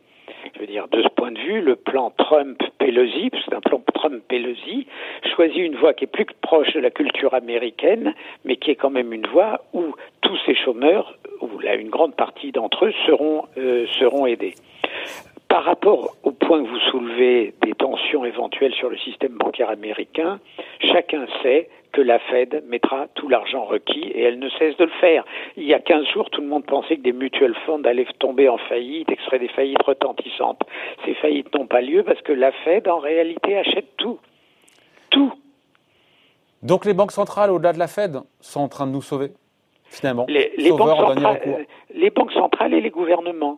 Je 0.53 0.59
veux 0.59 0.67
dire, 0.67 0.87
de 0.87 1.01
ce 1.01 1.07
point 1.09 1.31
de 1.31 1.39
vue, 1.39 1.61
le 1.61 1.75
plan 1.75 2.11
Trump-Pelosi, 2.17 3.29
c'est 3.43 3.53
un 3.53 3.61
plan 3.61 3.81
Trump-Pelosi, 3.93 4.87
choisit 5.35 5.57
une 5.57 5.75
voie 5.75 5.93
qui 5.93 6.05
est 6.05 6.07
plus 6.07 6.25
proche 6.41 6.73
de 6.73 6.79
la 6.79 6.91
culture 6.91 7.33
américaine, 7.33 8.13
mais 8.43 8.55
qui 8.55 8.71
est 8.71 8.75
quand 8.75 8.89
même 8.89 9.11
une 9.13 9.27
voie 9.27 9.61
où 9.73 9.93
tous 10.21 10.37
ces 10.45 10.55
chômeurs, 10.55 11.17
ou 11.41 11.59
là 11.59 11.75
une 11.75 11.89
grande 11.89 12.15
partie 12.15 12.51
d'entre 12.51 12.85
eux, 12.85 12.93
seront, 13.05 13.45
euh, 13.57 13.85
seront 13.99 14.25
aidés. 14.25 14.55
Par 15.47 15.63
rapport 15.63 16.15
au 16.23 16.31
point 16.31 16.63
que 16.63 16.67
vous 16.67 16.79
soulevez 16.91 17.53
des 17.61 17.73
tensions 17.73 18.25
éventuelles 18.25 18.73
sur 18.73 18.89
le 18.89 18.97
système 18.97 19.33
bancaire 19.33 19.69
américain, 19.69 20.39
chacun 20.79 21.27
sait 21.43 21.69
que 21.95 22.01
la 22.01 22.19
Fed 22.19 22.63
mettra 22.67 23.07
tout 23.15 23.29
l'argent 23.29 23.63
requis 23.63 24.03
et 24.03 24.23
elle 24.23 24.37
ne 24.37 24.49
cesse 24.49 24.75
de 24.75 24.83
le 24.83 24.91
faire. 24.99 25.23
Il 25.55 25.63
y 25.63 25.73
a 25.73 25.79
15 25.79 26.05
jours, 26.13 26.29
tout 26.29 26.41
le 26.41 26.47
monde 26.47 26.65
pensait 26.65 26.97
que 26.97 27.01
des 27.01 27.13
mutual 27.13 27.55
funds 27.65 27.83
allaient 27.85 28.05
tomber 28.19 28.49
en 28.49 28.57
faillite 28.57 29.09
et 29.09 29.15
que 29.15 29.21
ce 29.21 29.27
seraient 29.27 29.39
des 29.39 29.47
faillites 29.47 29.81
retentissantes. 29.81 30.61
Ces 31.05 31.13
faillites 31.15 31.55
n'ont 31.55 31.67
pas 31.67 31.79
lieu 31.79 32.03
parce 32.03 32.21
que 32.21 32.33
la 32.33 32.51
Fed, 32.51 32.89
en 32.89 32.99
réalité, 32.99 33.57
achète 33.57 33.95
tout. 33.95 34.19
Tout. 35.09 35.31
Donc 36.63 36.83
les 36.83 36.93
banques 36.93 37.13
centrales, 37.13 37.49
au-delà 37.49 37.71
de 37.71 37.79
la 37.79 37.87
Fed, 37.87 38.19
sont 38.41 38.59
en 38.59 38.67
train 38.67 38.87
de 38.87 38.91
nous 38.91 39.01
sauver, 39.01 39.31
finalement. 39.85 40.25
Les, 40.27 40.51
banques, 40.71 40.97
centrales, 40.97 41.65
les 41.93 42.09
banques 42.09 42.33
centrales 42.33 42.73
et 42.73 42.81
les 42.81 42.89
gouvernements. 42.89 43.57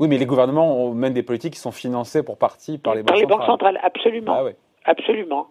Oui, 0.00 0.08
mais 0.08 0.18
les 0.18 0.26
gouvernements 0.26 0.90
mènent 0.92 1.14
des 1.14 1.22
politiques 1.22 1.54
qui 1.54 1.60
sont 1.60 1.70
financées 1.70 2.24
pour 2.24 2.36
partie 2.36 2.78
par 2.78 2.96
les 2.96 3.02
banques 3.02 3.16
centrales. 3.16 3.28
Par 3.28 3.38
les 3.38 3.46
banques 3.46 3.46
centrales, 3.46 3.80
absolument. 3.82 4.34
Ah 4.34 4.50
absolument. 4.86 5.46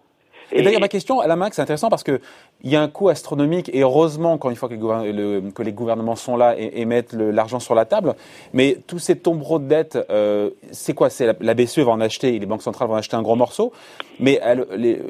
Et, 0.52 0.62
d'ailleurs, 0.62 0.80
ma 0.80 0.88
question 0.88 1.20
à 1.20 1.26
la 1.26 1.36
main, 1.36 1.48
c'est 1.52 1.62
intéressant 1.62 1.88
parce 1.88 2.02
que 2.02 2.20
il 2.62 2.70
y 2.70 2.76
a 2.76 2.82
un 2.82 2.88
coût 2.88 3.08
astronomique 3.08 3.70
et 3.72 3.80
heureusement, 3.80 4.32
encore 4.32 4.50
une 4.50 4.56
fois, 4.56 4.68
que 4.68 5.62
les, 5.62 5.72
gouvernements 5.72 6.16
sont 6.16 6.36
là 6.36 6.54
et, 6.58 6.84
mettent 6.84 7.12
l'argent 7.12 7.60
sur 7.60 7.74
la 7.74 7.84
table. 7.84 8.14
Mais 8.52 8.78
tous 8.86 8.98
ces 8.98 9.16
tombereaux 9.16 9.58
de 9.58 9.66
dettes, 9.66 9.98
euh, 10.10 10.50
c'est 10.70 10.94
quoi? 10.94 11.10
C'est 11.10 11.36
la, 11.40 11.54
BCE 11.54 11.80
va 11.80 11.92
en 11.92 12.00
acheter, 12.00 12.34
et 12.34 12.38
les 12.38 12.46
banques 12.46 12.62
centrales 12.62 12.88
vont 12.88 12.94
en 12.94 12.98
acheter 12.98 13.16
un 13.16 13.22
gros 13.22 13.36
morceau, 13.36 13.72
mais 14.20 14.40
il 14.76 15.00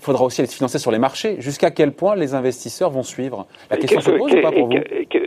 faudra 0.00 0.24
aussi 0.24 0.40
les 0.40 0.48
financer 0.48 0.78
sur 0.78 0.90
les 0.90 0.98
marchés. 0.98 1.36
Jusqu'à 1.40 1.70
quel 1.70 1.92
point 1.92 2.16
les 2.16 2.34
investisseurs 2.34 2.90
vont 2.90 3.02
suivre? 3.02 3.46
La 3.70 3.76
question 3.76 4.00
se 4.00 4.10
pose 4.10 4.32
ou 4.32 4.42
pas 4.42 4.52
pour 4.52 4.68
vous? 4.68 4.74
que 5.10 5.25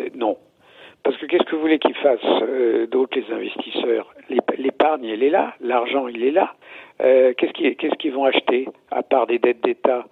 qu'est-ce 1.29 1.43
que 1.43 1.55
vous 1.55 1.61
voulez 1.61 1.79
qu'ils 1.79 1.95
fassent 1.95 2.19
euh, 2.41 2.87
d'autres 2.87 3.17
les 3.17 3.33
investisseurs? 3.33 4.13
L'épargne, 4.57 5.05
elle 5.05 5.23
est 5.23 5.29
là, 5.29 5.53
l'argent, 5.61 6.07
il 6.07 6.23
est 6.23 6.31
là. 6.31 6.53
Euh, 7.01 7.33
qu'est-ce 7.37 7.95
qu'ils 7.95 8.13
vont 8.13 8.25
acheter 8.25 8.67
à 8.91 9.03
part 9.03 9.27
des 9.27 9.39
dettes 9.39 9.61
d'État? 9.63 10.05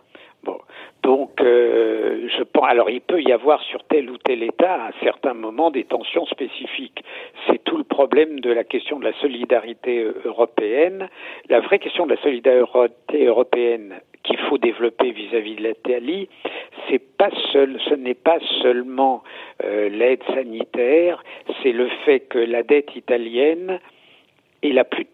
Bon, 0.43 0.59
donc 1.03 1.41
euh, 1.41 2.27
je 2.37 2.43
pense. 2.43 2.65
Alors 2.69 2.89
il 2.89 3.01
peut 3.01 3.21
y 3.21 3.31
avoir 3.31 3.61
sur 3.63 3.83
tel 3.85 4.09
ou 4.09 4.17
tel 4.17 4.43
État 4.43 4.75
à 4.75 4.87
un 4.89 5.03
certain 5.03 5.33
moment 5.33 5.71
des 5.71 5.83
tensions 5.83 6.25
spécifiques. 6.27 7.03
C'est 7.47 7.63
tout 7.63 7.77
le 7.77 7.83
problème 7.83 8.39
de 8.39 8.51
la 8.51 8.63
question 8.63 8.99
de 8.99 9.03
la 9.03 9.13
solidarité 9.13 10.07
européenne. 10.23 11.09
La 11.49 11.59
vraie 11.59 11.79
question 11.79 12.05
de 12.05 12.13
la 12.13 12.21
solidarité 12.21 13.25
européenne 13.25 13.95
qu'il 14.27 14.37
faut 14.37 14.57
développer 14.57 15.11
vis-à-vis 15.11 15.55
de 15.55 15.63
l'Italie, 15.63 16.29
ce 16.89 17.95
n'est 17.95 18.13
pas 18.13 18.39
seulement 18.61 19.23
euh, 19.63 19.89
l'aide 19.89 20.23
sanitaire, 20.33 21.23
c'est 21.61 21.71
le 21.71 21.87
fait 22.05 22.21
que 22.21 22.39
la 22.39 22.63
dette 22.63 22.95
italienne 22.95 23.79
est 24.63 24.71
la 24.71 24.83
plus 24.83 25.07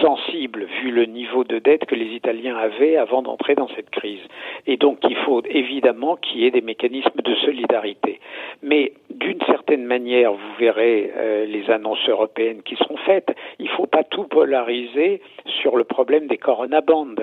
sensible 0.00 0.66
vu 0.82 0.90
le 0.90 1.04
niveau 1.04 1.44
de 1.44 1.58
dette 1.58 1.86
que 1.86 1.94
les 1.94 2.14
Italiens 2.14 2.56
avaient 2.56 2.96
avant 2.96 3.22
d'entrer 3.22 3.54
dans 3.54 3.68
cette 3.68 3.90
crise. 3.90 4.20
Et 4.66 4.76
donc 4.76 4.98
il 5.08 5.16
faut 5.16 5.42
évidemment 5.44 6.16
qu'il 6.16 6.40
y 6.40 6.46
ait 6.46 6.50
des 6.50 6.60
mécanismes 6.60 7.20
de 7.22 7.34
solidarité. 7.36 8.20
Mais 8.62 8.92
d'une 9.10 9.40
certaine 9.46 9.84
manière, 9.84 10.32
vous 10.32 10.54
verrez 10.58 11.12
euh, 11.16 11.46
les 11.46 11.70
annonces 11.70 12.08
européennes 12.08 12.62
qui 12.62 12.76
seront 12.76 12.96
faites, 12.98 13.34
il 13.58 13.66
ne 13.66 13.70
faut 13.70 13.86
pas 13.86 14.04
tout 14.04 14.24
polariser 14.24 15.20
sur 15.60 15.76
le 15.76 15.84
problème 15.84 16.26
des 16.26 16.38
corona 16.38 16.80
bonds. 16.80 17.14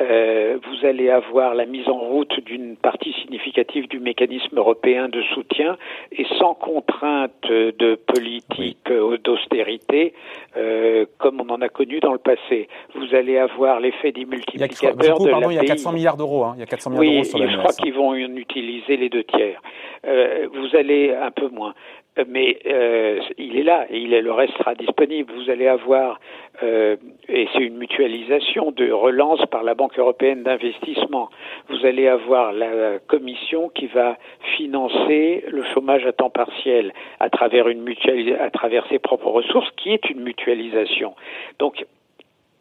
Euh, 0.00 0.58
vous 0.64 0.86
allez 0.86 1.10
avoir 1.10 1.54
la 1.54 1.66
mise 1.66 1.88
en 1.88 1.98
route 1.98 2.40
d'une 2.40 2.76
partie 2.76 3.12
significative 3.22 3.88
du 3.88 4.00
mécanisme 4.00 4.56
européen 4.56 5.08
de 5.08 5.22
soutien 5.34 5.76
et 6.12 6.24
sans 6.38 6.54
contrainte 6.54 7.46
de 7.48 7.94
politique 7.94 8.90
d'austérité 9.24 10.14
euh, 10.56 11.04
comme 11.18 11.40
on 11.40 11.48
en 11.50 11.60
a 11.60 11.68
connu 11.68 12.00
dans 12.00 12.12
le 12.12 12.18
passé. 12.18 12.68
Vous 12.94 13.14
allez 13.14 13.38
avoir 13.38 13.80
l'effet 13.80 14.12
des 14.12 14.24
multiplicateurs 14.24 14.96
de 14.96 15.28
la 15.28 15.52
Il 15.52 15.54
y 15.54 15.58
a 15.58 15.64
400 15.64 15.92
milliards 15.92 16.16
d'euros. 16.16 16.44
Hein. 16.44 16.54
Il 16.56 16.60
y 16.60 16.62
a 16.62 16.66
400 16.66 16.90
milliards 16.90 17.12
d'euros 17.12 17.24
sur 17.24 17.38
la 17.38 17.50
je 17.50 17.56
crois 17.58 17.72
qu'ils 17.72 17.94
vont 17.94 18.10
en 18.10 18.36
utiliser 18.36 18.96
les 18.96 19.08
deux 19.08 19.24
tiers. 19.24 19.60
Euh, 20.06 20.48
vous 20.52 20.76
allez 20.76 21.14
un 21.14 21.30
peu 21.30 21.48
moins 21.48 21.74
mais 22.28 22.58
euh, 22.66 23.20
il 23.38 23.56
est 23.56 23.62
là 23.62 23.86
et 23.88 23.98
il 23.98 24.10
le 24.10 24.32
reste 24.32 24.56
sera 24.58 24.74
disponible. 24.74 25.32
Vous 25.32 25.50
allez 25.50 25.66
avoir, 25.66 26.20
euh, 26.62 26.96
et 27.28 27.48
c'est 27.52 27.62
une 27.62 27.76
mutualisation 27.76 28.72
de 28.72 28.90
relance 28.90 29.44
par 29.46 29.62
la 29.62 29.74
Banque 29.74 29.98
européenne 29.98 30.42
d'investissement. 30.42 31.30
Vous 31.68 31.86
allez 31.86 32.08
avoir 32.08 32.52
la 32.52 32.98
Commission 33.06 33.68
qui 33.68 33.86
va 33.86 34.16
financer 34.56 35.44
le 35.48 35.62
chômage 35.64 36.04
à 36.06 36.12
temps 36.12 36.30
partiel 36.30 36.92
à 37.20 37.30
travers 37.30 37.68
une 37.68 37.88
à 38.40 38.50
travers 38.50 38.86
ses 38.88 38.98
propres 38.98 39.28
ressources, 39.28 39.70
qui 39.76 39.90
est 39.90 40.10
une 40.10 40.20
mutualisation. 40.20 41.14
Donc 41.58 41.84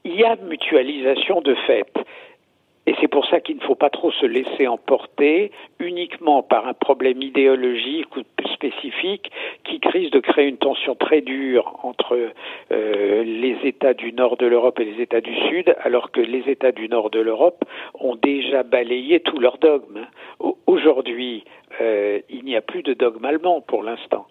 il 0.06 0.16
y 0.16 0.24
a 0.24 0.36
mutualisation 0.38 1.42
de 1.42 1.56
fait. 1.68 1.92
Et 2.86 2.96
c'est 3.00 3.08
pour 3.08 3.28
ça 3.28 3.40
qu'il 3.40 3.58
ne 3.58 3.62
faut 3.62 3.76
pas 3.76 3.90
trop 3.90 4.12
se 4.12 4.26
laisser 4.26 4.68
emporter 4.68 5.52
uniquement 5.80 6.42
par 6.42 6.68
un 6.68 6.74
problème 6.74 7.22
idéologique 7.22 8.16
ou 8.16 8.22
spécifique 8.54 9.32
qui 9.64 9.80
crise 9.80 10.10
de 10.12 10.20
créer 10.20 10.48
une 10.48 10.58
tension 10.58 10.96
très 10.96 11.22
dure 11.22 11.80
entre 11.84 12.18
euh, 12.72 13.24
les 13.24 13.58
États 13.64 13.94
du 13.94 14.12
nord 14.12 14.38
de 14.38 14.48
l'Europe 14.48 14.80
et 14.80 14.86
les 14.86 15.02
États 15.02 15.22
du 15.22 15.36
sud, 15.50 15.76
alors 15.84 16.12
que 16.12 16.22
les 16.22 16.50
États 16.50 16.72
du 16.72 16.90
nord 16.90 17.10
de 17.10 17.20
l'Europe 17.20 17.64
ont 17.94 18.16
déjà 18.16 18.64
balayé 18.64 19.20
tous 19.20 19.40
leurs 19.40 19.60
dogmes. 19.60 20.08
Aujourd'hui, 20.66 21.44
euh, 21.82 22.20
il 22.30 22.44
n'y 22.44 22.56
a 22.56 22.62
plus 22.62 22.82
de 22.82 22.94
dogme 22.94 23.26
allemand 23.26 23.62
pour 23.62 23.84
l'instant. 23.84 24.26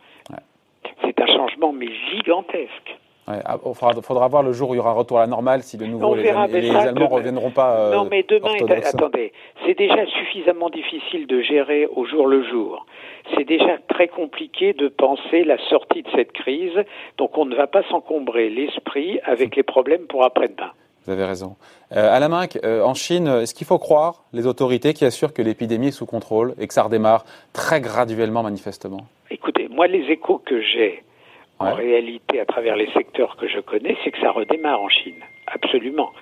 C'est 1.03 1.21
un 1.21 1.27
changement 1.27 1.73
mais 1.73 1.89
gigantesque. 2.11 2.99
Il 3.29 3.43
ah, 3.45 3.59
faudra, 4.03 4.29
voir 4.29 4.43
le 4.43 4.53
jour 4.53 4.71
où 4.71 4.75
il 4.75 4.79
y 4.79 4.81
aura 4.81 4.91
un 4.91 4.95
retour 4.95 5.19
à 5.19 5.23
la 5.23 5.27
normale 5.27 5.63
si 5.63 5.77
de 5.77 5.85
nouveau 5.85 6.15
les, 6.15 6.29
Allemands 6.29 6.49
ne 6.49 7.05
reviendront 7.05 7.51
pas. 7.51 7.79
Euh, 7.79 7.95
non, 7.95 8.09
mais 8.11 8.25
demain, 8.27 8.55
attendez, 8.85 9.33
c'est 9.67 9.77
déjà 9.77 10.07
suffisamment 10.07 10.71
difficile 10.71 11.27
de 11.27 11.43
gérer 11.43 11.87
au 11.95 12.07
jour 12.07 12.27
le 12.27 12.43
jour. 12.49 12.87
C'est 13.37 13.45
déjà 13.45 13.77
très 13.89 14.09
compliqué 14.09 14.73
de 14.73 14.89
penser 14.89 15.45
la 15.45 15.59
sortie 15.69 16.03
de 16.03 16.09
cette 16.15 16.33
crise, 16.33 16.73
donc 17.19 17.37
on 17.37 17.45
ne 17.45 17.55
va 17.55 17.67
pas 17.67 17.83
s'encombrer 17.91 18.49
l'esprit 18.49 19.21
avec 19.25 19.57
les 19.57 19.63
problèmes 19.63 20.07
pour 20.07 20.25
après-demain. 20.25 20.71
Vous 21.05 21.13
avez 21.13 21.25
raison. 21.25 21.57
Euh, 21.97 22.15
Alain 22.15 22.31
euh, 22.65 22.83
en 22.83 22.95
Chine, 22.95 23.29
est-ce 23.29 23.55
qu'il 23.55 23.67
faut 23.67 23.79
croire 23.79 24.25
les 24.33 24.47
autorités 24.47 24.95
qui 24.95 25.05
assurent 25.05 25.33
que 25.33 25.43
l'épidémie 25.43 25.89
est 25.89 25.93
sous 25.93 26.07
contrôle 26.07 26.55
et 26.59 26.67
que 26.67 26.75
ça 26.75 26.83
redémarre 26.83 27.25
très 27.53 27.81
graduellement, 27.81 28.43
manifestement? 28.43 29.07
Écoutez, 29.31 29.69
moi, 29.69 29.87
les 29.87 30.05
échos 30.11 30.41
que 30.45 30.61
j'ai 30.61 31.03
en 31.59 31.75
réalité, 31.75 32.41
à 32.41 32.47
travers 32.47 32.77
les 32.77 32.91
secteurs 32.93 33.37
que 33.37 33.49
je 33.49 33.61
connais, 33.61 33.97
c'est 34.05 34.11
que 34.11 34.21
ça 34.21 34.31
redémarre 34.31 34.81
en 34.81 34.89
Chine. 34.89 35.23
Absolument. 35.47 36.13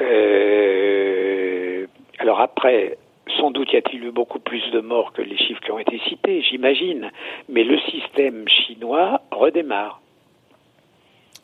Euh, 0.00 1.86
alors 2.18 2.40
après, 2.40 2.98
sans 3.38 3.50
doute 3.50 3.72
y 3.72 3.76
a-t-il 3.76 4.04
eu 4.04 4.10
beaucoup 4.10 4.40
plus 4.40 4.70
de 4.72 4.80
morts 4.80 5.12
que 5.12 5.22
les 5.22 5.36
chiffres 5.36 5.60
qui 5.60 5.70
ont 5.70 5.78
été 5.78 6.00
cités, 6.08 6.42
j'imagine. 6.42 7.10
Mais 7.48 7.64
le 7.64 7.78
système 7.80 8.48
chinois 8.48 9.20
redémarre. 9.30 10.00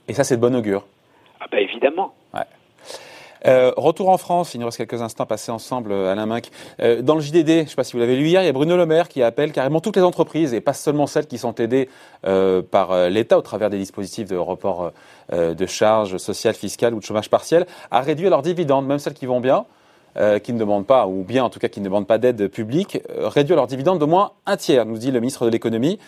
Et 0.09 0.15
ça, 0.15 0.25
c'est 0.25 0.37
de 0.37 0.41
bon 0.41 0.55
augure. 0.57 0.85
Ah 1.41 1.47
ben 1.51 1.59
évidemment. 1.59 2.15
Ouais. 2.35 2.41
Euh, 3.47 3.73
retour 3.77 4.09
en 4.09 4.19
France, 4.19 4.55
il 4.55 4.61
nous 4.61 4.67
reste 4.67 4.79
quelques 4.79 5.01
instants 5.03 5.27
passés 5.27 5.53
ensemble, 5.53 5.93
euh, 5.93 6.13
Alain 6.13 6.27
Minck. 6.27 6.51
Euh, 6.81 7.03
dans 7.03 7.15
le 7.15 7.21
JDD, 7.21 7.49
je 7.49 7.61
ne 7.61 7.67
sais 7.67 7.77
pas 7.77 7.85
si 7.85 7.93
vous 7.93 7.99
l'avez 7.99 8.17
lu 8.17 8.27
hier, 8.27 8.43
il 8.43 8.47
y 8.47 8.49
a 8.49 8.53
Bruno 8.53 8.77
Le 8.77 8.87
Maire 8.87 9.09
qui 9.09 9.23
appelle 9.23 9.53
carrément 9.53 9.81
toutes 9.81 9.97
les 9.97 10.03
entreprises, 10.03 10.55
et 10.55 10.61
pas 10.61 10.73
seulement 10.73 11.07
celles 11.07 11.27
qui 11.27 11.39
sont 11.39 11.55
aidées 11.57 11.89
par 12.71 13.09
l'État 13.09 13.39
au 13.39 13.43
travers 13.43 13.71
des 13.71 13.79
dispositifs 13.79 14.29
de 14.29 14.37
report 14.37 14.93
de 15.33 15.67
charges 15.67 16.17
sociales, 16.17 16.55
fiscales 16.55 16.95
ou 16.95 16.99
de 16.99 17.05
chômage 17.05 17.31
partiel, 17.31 17.67
à 17.91 18.01
réduire 18.01 18.31
leurs 18.31 18.43
dividendes, 18.43 18.87
même 18.87 18.99
celles 18.99 19.15
qui 19.15 19.27
vont 19.27 19.41
bien. 19.41 19.65
qui 20.43 20.53
ne 20.53 20.59
demandent 20.59 20.87
pas, 20.87 21.07
ou 21.07 21.23
bien 21.23 21.45
en 21.45 21.51
tout 21.51 21.61
cas 21.61 21.69
qui 21.69 21.81
ne 21.81 21.85
demandent 21.85 22.07
pas 22.07 22.19
d'aide 22.19 22.49
publique, 22.49 22.99
réduire 23.17 23.57
leurs 23.57 23.67
dividendes 23.67 23.99
d'au 23.99 24.07
moins 24.07 24.33
un 24.47 24.57
tiers, 24.57 24.85
nous 24.85 24.99
dit 24.99 25.11
le 25.11 25.21
ministre 25.21 25.45
de 25.45 25.51
l'économie. 25.51 25.99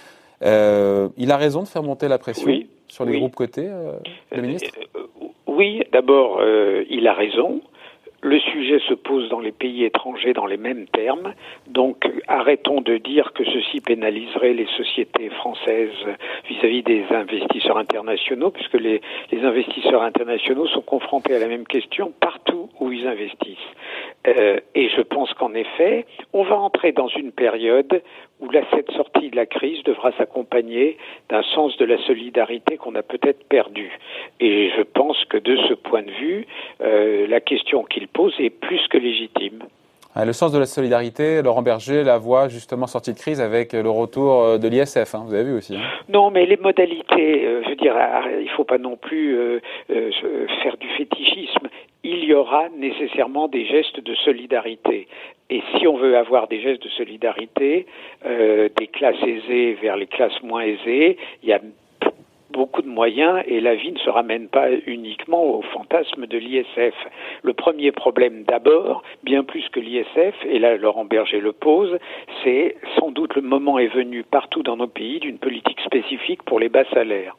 il 0.42 1.30
a 1.30 1.36
raison 1.36 1.62
de 1.62 1.68
faire 1.68 1.82
monter 1.82 2.08
la 2.08 2.18
pression 2.18 2.50
sur 2.88 3.04
les 3.04 3.18
groupes 3.18 3.36
cotés, 3.36 3.70
le 4.32 4.42
ministre? 4.42 4.70
Oui, 5.60 5.82
d'abord, 5.92 6.38
euh, 6.40 6.84
il 6.88 7.06
a 7.06 7.12
raison. 7.12 7.60
Le 8.22 8.40
sujet 8.40 8.78
se 8.88 8.94
pose 8.94 9.28
dans 9.28 9.40
les 9.40 9.52
pays 9.52 9.84
étrangers 9.84 10.32
dans 10.32 10.46
les 10.46 10.56
mêmes 10.56 10.86
termes, 10.86 11.34
donc 11.66 12.08
arrêtons 12.28 12.80
de 12.80 12.96
dire 12.96 13.34
que 13.34 13.44
ceci 13.44 13.82
pénaliserait 13.82 14.54
les 14.54 14.66
sociétés 14.78 15.28
françaises 15.28 15.90
vis-à-vis 16.48 16.82
des 16.82 17.04
investisseurs 17.10 17.76
internationaux, 17.76 18.50
puisque 18.50 18.80
les, 18.80 19.02
investisseurs 19.32 20.02
internationaux 20.02 20.66
sont 20.68 20.80
confrontés 20.80 21.34
à 21.34 21.38
la 21.38 21.46
même 21.46 21.66
question 21.66 22.10
partout 22.20 22.70
où 22.80 22.90
ils 22.90 23.06
investissent. 23.06 23.70
Euh, 24.26 24.58
et 24.74 24.88
je 24.90 25.00
pense 25.00 25.32
qu'en 25.34 25.54
effet, 25.54 26.06
on 26.32 26.42
va 26.42 26.56
entrer 26.56 26.92
dans 26.92 27.08
une 27.08 27.32
période 27.32 28.02
où 28.40 28.50
la, 28.50 28.62
cette 28.74 28.90
sortie 28.92 29.30
de 29.30 29.36
la 29.36 29.46
crise 29.46 29.82
devra 29.84 30.12
s'accompagner 30.12 30.98
d'un 31.28 31.42
sens 31.42 31.76
de 31.78 31.84
la 31.84 31.98
solidarité 32.04 32.76
qu'on 32.76 32.94
a 32.94 33.02
peut-être 33.02 33.44
perdu. 33.48 33.90
Et 34.40 34.70
je 34.76 34.82
pense 34.82 35.24
que 35.26 35.38
de 35.38 35.56
ce 35.68 35.74
point 35.74 36.02
de 36.02 36.10
vue, 36.10 36.46
euh, 36.82 37.26
la 37.28 37.40
question 37.40 37.84
qu'il 37.84 38.08
pose 38.08 38.34
est 38.38 38.50
plus 38.50 38.86
que 38.88 38.98
légitime. 38.98 39.62
Le 40.16 40.32
sens 40.32 40.52
de 40.52 40.58
la 40.58 40.66
solidarité, 40.66 41.40
Laurent 41.40 41.62
Berger 41.62 42.02
la 42.02 42.18
voit 42.18 42.48
justement 42.48 42.88
sortie 42.88 43.12
de 43.12 43.18
crise 43.18 43.40
avec 43.40 43.72
le 43.72 43.88
retour 43.88 44.42
euh, 44.42 44.58
de 44.58 44.66
l'ISF, 44.66 45.14
hein, 45.14 45.22
vous 45.24 45.32
avez 45.32 45.44
vu 45.44 45.56
aussi. 45.56 45.76
Hein. 45.76 45.82
Non, 46.08 46.30
mais 46.30 46.46
les 46.46 46.56
modalités, 46.56 47.46
euh, 47.46 47.62
je 47.64 47.70
veux 47.70 47.76
dire, 47.76 47.94
ah, 47.96 48.24
il 48.28 48.44
ne 48.44 48.50
faut 48.50 48.64
pas 48.64 48.78
non 48.78 48.96
plus 48.96 49.60
faire 49.88 50.76
du 50.78 50.88
fétichisme 50.96 51.68
il 52.10 52.24
y 52.24 52.34
aura 52.34 52.68
nécessairement 52.70 53.46
des 53.46 53.64
gestes 53.66 54.00
de 54.00 54.14
solidarité. 54.16 55.06
Et 55.48 55.62
si 55.76 55.86
on 55.86 55.96
veut 55.96 56.16
avoir 56.16 56.48
des 56.48 56.60
gestes 56.60 56.82
de 56.82 56.88
solidarité 56.88 57.86
euh, 58.26 58.68
des 58.76 58.88
classes 58.88 59.22
aisées 59.22 59.74
vers 59.74 59.96
les 59.96 60.06
classes 60.06 60.42
moins 60.42 60.62
aisées, 60.62 61.16
il 61.42 61.48
y 61.48 61.52
a 61.52 61.60
beaucoup 62.50 62.82
de 62.82 62.88
moyens 62.88 63.42
et 63.46 63.60
la 63.60 63.76
vie 63.76 63.92
ne 63.92 63.98
se 63.98 64.10
ramène 64.10 64.48
pas 64.48 64.72
uniquement 64.86 65.44
au 65.44 65.62
fantasme 65.62 66.26
de 66.26 66.36
l'ISF. 66.36 66.94
Le 67.42 67.52
premier 67.52 67.92
problème 67.92 68.42
d'abord, 68.42 69.04
bien 69.22 69.44
plus 69.44 69.68
que 69.68 69.78
l'ISF, 69.78 70.34
et 70.48 70.58
là 70.58 70.76
Laurent 70.76 71.04
Berger 71.04 71.38
le 71.38 71.52
pose, 71.52 71.96
c'est 72.42 72.76
sans 72.98 73.12
doute 73.12 73.36
le 73.36 73.42
moment 73.42 73.78
est 73.78 73.94
venu 73.94 74.24
partout 74.24 74.64
dans 74.64 74.76
nos 74.76 74.88
pays 74.88 75.20
d'une 75.20 75.38
politique 75.38 75.80
spécifique 75.80 76.42
pour 76.42 76.58
les 76.58 76.68
bas 76.68 76.84
salaires. 76.92 77.36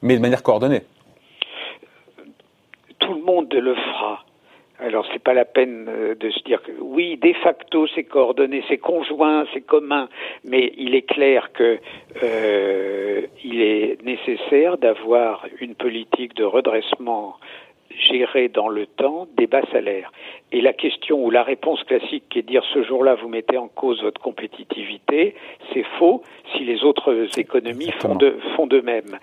Mais 0.00 0.16
de 0.16 0.22
manière 0.22 0.42
coordonnée 0.42 0.80
tout 2.98 3.14
le 3.14 3.22
monde 3.22 3.52
le 3.52 3.74
fera. 3.74 4.24
Alors 4.80 5.04
c'est 5.12 5.22
pas 5.22 5.34
la 5.34 5.44
peine 5.44 5.86
euh, 5.88 6.14
de 6.14 6.30
se 6.30 6.40
dire 6.44 6.62
que 6.62 6.70
oui, 6.80 7.16
de 7.16 7.32
facto 7.42 7.88
c'est 7.88 8.04
coordonné, 8.04 8.62
c'est 8.68 8.78
conjoint, 8.78 9.44
c'est 9.52 9.60
commun, 9.60 10.08
mais 10.44 10.72
il 10.76 10.94
est 10.94 11.02
clair 11.02 11.50
que 11.52 11.78
euh, 12.22 13.22
il 13.42 13.60
est 13.60 14.00
nécessaire 14.04 14.78
d'avoir 14.78 15.46
une 15.60 15.74
politique 15.74 16.34
de 16.36 16.44
redressement 16.44 17.36
gérer 17.90 18.48
dans 18.48 18.68
le 18.68 18.86
temps 18.86 19.26
des 19.36 19.46
bas 19.46 19.62
salaires. 19.72 20.12
Et 20.52 20.60
la 20.60 20.72
question 20.72 21.24
ou 21.24 21.30
la 21.30 21.42
réponse 21.42 21.82
classique 21.84 22.24
qui 22.30 22.38
est 22.38 22.42
de 22.42 22.48
dire 22.48 22.64
ce 22.72 22.82
jour-là 22.82 23.14
vous 23.14 23.28
mettez 23.28 23.58
en 23.58 23.68
cause 23.68 24.02
votre 24.02 24.20
compétitivité, 24.20 25.34
c'est 25.72 25.84
faux 25.98 26.22
si 26.52 26.64
les 26.64 26.84
autres 26.84 27.28
économies 27.38 27.92
font 28.00 28.14
de, 28.14 28.36
font 28.56 28.66
de 28.66 28.80
même. 28.80 29.18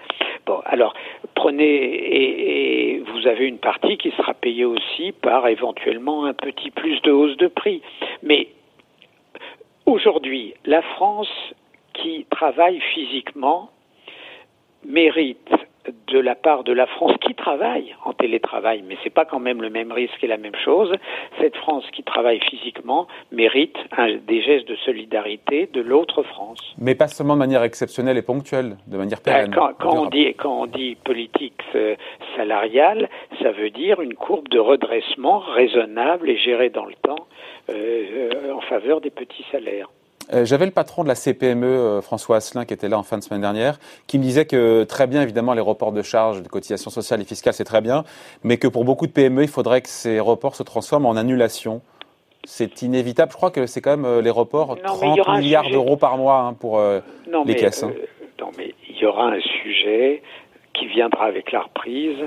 Bon, 0.46 0.60
alors 0.66 0.94
prenez 1.34 1.64
et, 1.66 2.96
et, 2.96 3.00
vous 3.00 3.28
avez 3.28 3.46
une 3.48 3.58
partie 3.58 3.98
qui 3.98 4.12
sera 4.12 4.34
payée 4.34 4.66
aussi 4.66 5.12
par 5.12 5.48
éventuellement 5.48 6.26
un 6.26 6.34
petit 6.34 6.72
plus 6.72 7.02
de 7.02 7.12
hausse 7.12 7.38
de 7.38 7.48
prix. 7.48 7.82
Mais 8.22 8.50
aujourd'hui, 9.86 10.54
la 10.66 10.82
France 10.82 11.30
qui 11.94 12.26
travaille 12.30 12.80
physiquement 12.94 13.70
mérite 14.86 15.50
de 16.08 16.20
la 16.20 16.36
part 16.36 16.64
de 16.64 16.74
la 16.74 16.86
France 16.86 17.14
qui 17.22 17.34
travaille 17.34 17.96
en 18.04 18.14
télétravail, 18.14 18.84
mais 18.88 18.98
c'est 19.04 19.10
pas 19.10 19.26
quand 19.26 19.40
même 19.40 19.62
le 19.62 19.70
même 19.70 19.92
risque 19.92 20.24
et 20.24 20.28
la 20.28 20.38
même 20.38 20.56
chose. 20.64 20.92
Cette 21.40 21.56
France 21.58 21.86
qui 21.92 22.04
travaille 22.04 22.40
physiquement 22.40 23.08
mérite 23.32 23.78
un, 23.98 24.16
des 24.28 24.42
gestes 24.42 24.68
de 24.68 24.76
solidarité 24.76 25.70
de 25.74 25.82
l'autre 25.82 26.24
France. 26.24 26.60
Mais 26.78 26.96
pas 26.96 27.08
seulement 27.08 27.34
de 27.34 27.40
manière 27.40 27.64
exceptionnelle 27.64 28.18
et 28.18 28.22
ponctuelle, 28.22 28.78
de 28.88 28.98
manière 28.98 29.22
pérenne. 29.22 29.54
Quand, 29.54 29.74
quand 29.80 29.98
on 29.98 30.10
dit 30.10 30.34
quand 30.36 30.62
on 30.62 30.66
dit 30.66 30.96
politique 30.96 31.62
euh, 31.76 31.96
salariale, 32.36 33.10
ça 33.42 33.52
veut 33.52 33.70
dire 33.70 34.02
une 34.02 34.14
courbe 34.14 34.48
de 34.50 34.60
redressement 34.60 35.40
raisonnable 35.40 36.30
et 36.30 36.38
gérée 36.38 36.70
dans 36.70 36.86
le 36.86 36.96
temps 37.02 37.28
euh, 37.70 38.54
en 38.54 38.62
faveur 38.62 39.02
des 39.02 39.10
petits 39.10 39.46
salaires. 39.52 39.90
Euh, 40.34 40.46
j'avais 40.46 40.66
le 40.66 40.72
patron 40.72 41.04
de 41.04 41.08
la 41.08 41.16
CPME, 41.16 41.66
euh, 41.66 42.02
François 42.02 42.38
Asselin, 42.38 42.66
qui 42.66 42.74
était 42.74 42.90
là 42.90 42.98
en 42.98 43.04
fin 43.04 43.18
de 43.18 43.24
semaine 43.24 43.42
dernière, 43.42 43.80
qui 44.08 44.18
me 44.18 44.24
disait 44.24 44.46
que 44.46 44.84
très 44.84 45.08
bien, 45.08 45.22
évidemment, 45.22 45.54
les 45.54 45.62
reports 45.62 45.92
de 45.92 46.02
charges, 46.02 46.42
de 46.42 46.48
cotisations 46.48 46.90
sociales 46.90 47.22
et 47.22 47.26
fiscales, 47.26 47.54
c'est 47.54 47.64
très 47.64 47.82
bien, 47.82 48.04
mais 48.44 48.58
que 48.58 48.68
pour 48.68 48.86
beaucoup 48.86 49.08
de 49.08 49.12
PME, 49.12 49.44
il 49.44 49.50
faudrait 49.50 49.82
que 49.82 49.90
ces 49.90 50.20
reports 50.20 50.56
se 50.56 50.64
transforment 50.64 51.06
en 51.06 51.16
annulation. 51.16 51.82
C'est 52.44 52.82
inévitable. 52.82 53.32
Je 53.32 53.38
crois 53.38 53.52
que 53.52 53.66
c'est 53.66 53.82
quand 53.82 53.92
même 53.92 54.06
euh, 54.06 54.22
les 54.22 54.30
reports, 54.30 54.78
non, 54.78 54.94
30 54.96 55.40
milliards 55.40 55.70
d'euros 55.70 55.98
par 55.98 56.18
mois 56.18 56.40
hein, 56.40 56.54
pour 56.54 56.80
non, 57.28 57.44
les 57.44 57.54
mais, 57.54 57.56
caisses. 57.56 57.84
Hein. 57.84 57.94
non, 58.40 58.52
mais 58.58 58.74
il 58.90 58.98
y 58.98 59.06
aura 59.06 59.28
un 59.28 59.42
sujet 59.64 60.22
qui 60.74 60.88
viendra 60.88 61.26
avec 61.26 61.52
la 61.52 61.62
reprise 61.62 62.18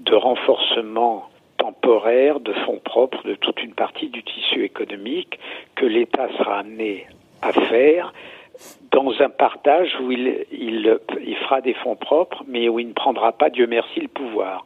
de 0.00 0.14
renforcement 0.14 1.28
temporaire 1.56 2.38
de 2.38 2.52
fonds 2.64 2.80
propres 2.84 3.26
de 3.26 3.34
toute 3.34 3.60
une 3.62 3.74
partie 3.74 4.08
du 4.08 4.22
tissu 4.22 4.64
économique 4.64 5.40
que 5.74 5.86
l'État 5.86 6.28
sera 6.38 6.60
amené 6.60 7.06
à 7.42 7.52
faire 7.52 8.12
dans 8.90 9.12
un 9.20 9.28
partage 9.28 9.90
où 10.02 10.10
il, 10.10 10.46
il, 10.50 10.98
il, 11.24 11.36
fera 11.36 11.60
des 11.60 11.74
fonds 11.74 11.96
propres, 11.96 12.42
mais 12.46 12.68
où 12.68 12.78
il 12.78 12.88
ne 12.88 12.92
prendra 12.92 13.32
pas, 13.32 13.50
Dieu 13.50 13.66
merci, 13.66 14.00
le 14.00 14.08
pouvoir. 14.08 14.64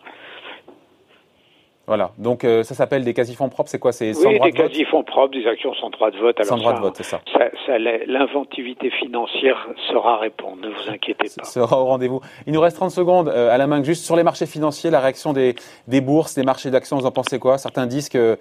Voilà, 1.89 2.13
donc 2.17 2.45
euh, 2.45 2.63
ça 2.63 2.77
s'appelle 2.77 3.03
des 3.03 3.13
quasi-fonds 3.13 3.49
propres, 3.49 3.69
c'est 3.69 3.81
quoi? 3.81 3.91
C'est 3.91 4.17
oui, 4.25 4.39
des 4.39 4.53
quasi-fonds 4.53 5.03
propres, 5.03 5.35
des 5.37 5.47
actions 5.49 5.75
sans 5.75 5.91
droit 5.91 6.13
de 6.13 6.17
vote. 6.17 6.39
Alors 6.39 6.49
sans 6.49 6.57
droit 6.57 6.75
de 6.75 6.81
vote, 6.81 6.95
c'est 6.97 7.03
ça. 7.03 7.21
ça, 7.33 7.51
ça 7.67 7.79
L'inventivité 7.79 8.89
financière 8.91 9.69
sera 9.91 10.19
répondre, 10.19 10.59
ne 10.63 10.69
vous 10.69 10.89
inquiétez 10.89 11.27
pas. 11.37 11.45
Sera 11.45 11.81
au 11.81 11.87
rendez-vous. 11.87 12.21
Il 12.47 12.53
nous 12.53 12.61
reste 12.61 12.77
30 12.77 12.93
secondes, 12.93 13.29
euh, 13.29 13.51
à 13.51 13.59
la 13.59 13.67
main, 13.67 13.83
juste 13.83 14.05
sur 14.05 14.15
les 14.15 14.23
marchés 14.23 14.47
financiers, 14.47 14.91
la 14.91 15.01
réaction 15.01 15.33
des, 15.33 15.57
des 15.89 16.01
bourses, 16.01 16.37
des 16.37 16.45
marchés 16.45 16.71
d'actions, 16.71 16.97
vous 16.97 17.07
en 17.07 17.11
pensez 17.11 17.41
quoi? 17.41 17.59
Certains 17.59 17.87
disent 17.87 18.09
que 18.09 18.39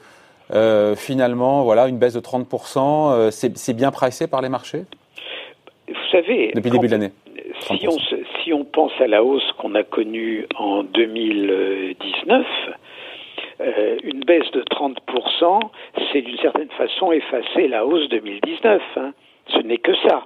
euh, 0.54 0.96
finalement, 0.96 1.64
voilà, 1.64 1.88
une 1.88 1.98
baisse 1.98 2.14
de 2.14 2.20
30%, 2.20 3.14
euh, 3.14 3.32
c'est 3.32 3.74
bien 3.74 3.92
pricé 3.92 4.28
par 4.28 4.42
les 4.42 4.50
marchés? 4.50 4.84
Vous 5.88 5.96
savez, 6.12 6.52
depuis 6.54 6.70
le 6.70 6.78
début 6.78 6.88
de 6.88 6.92
l'année. 6.92 7.12
Si 7.62 7.88
on, 7.88 7.98
si 8.44 8.54
on 8.54 8.64
pense 8.66 8.94
à 9.00 9.08
la 9.08 9.24
hausse 9.24 9.52
qu'on 9.58 9.76
a 9.76 9.84
connue 9.84 10.46
en 10.58 10.84
2019, 10.84 12.46
euh, 13.62 13.98
une 14.04 14.22
baisse 14.22 14.50
de 14.52 14.62
30%, 14.64 15.60
c'est 16.12 16.22
d'une 16.22 16.38
certaine 16.38 16.70
façon 16.72 17.12
effacer 17.12 17.68
la 17.68 17.86
hausse 17.86 18.10
2019. 18.10 18.82
Hein. 18.98 19.14
Ce 19.48 19.58
n'est 19.60 19.78
que 19.78 19.94
ça. 20.08 20.26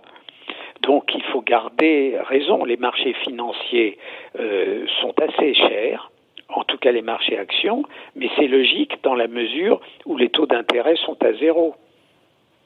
Donc 0.83 1.11
il 1.13 1.23
faut 1.23 1.41
garder 1.41 2.17
raison. 2.29 2.63
Les 2.63 2.77
marchés 2.77 3.13
financiers 3.23 3.97
euh, 4.39 4.85
sont 5.01 5.13
assez 5.19 5.53
chers 5.53 6.11
en 6.55 6.63
tout 6.63 6.77
cas 6.77 6.91
les 6.91 7.01
marchés 7.01 7.37
actions, 7.37 7.83
mais 8.15 8.29
c'est 8.35 8.47
logique 8.47 9.03
dans 9.03 9.15
la 9.15 9.27
mesure 9.27 9.81
où 10.05 10.17
les 10.17 10.29
taux 10.29 10.45
d'intérêt 10.45 10.95
sont 11.05 11.17
à 11.21 11.33
zéro. 11.33 11.75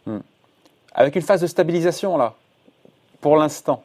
Hmm. 0.06 0.20
Avec 0.94 1.16
une 1.16 1.22
phase 1.22 1.42
de 1.42 1.48
stabilisation, 1.48 2.18
là, 2.18 2.34
pour 3.22 3.36
l'instant 3.36 3.84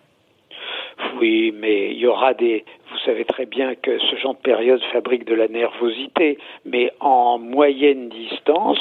Oui, 1.19 1.53
mais 1.57 1.93
il 1.93 1.99
y 1.99 2.07
aura 2.07 2.35
des. 2.35 2.65
Vous 3.05 3.11
savez 3.11 3.27
très 3.27 3.45
bien 3.45 3.75
que 3.75 3.99
ce 3.99 4.17
genre 4.17 4.33
de 4.33 4.39
période 4.39 4.83
fabrique 4.91 5.27
de 5.27 5.35
la 5.35 5.47
nervosité, 5.47 6.39
mais 6.65 6.91
en 7.01 7.39
moyenne 7.39 8.09
distance, 8.09 8.79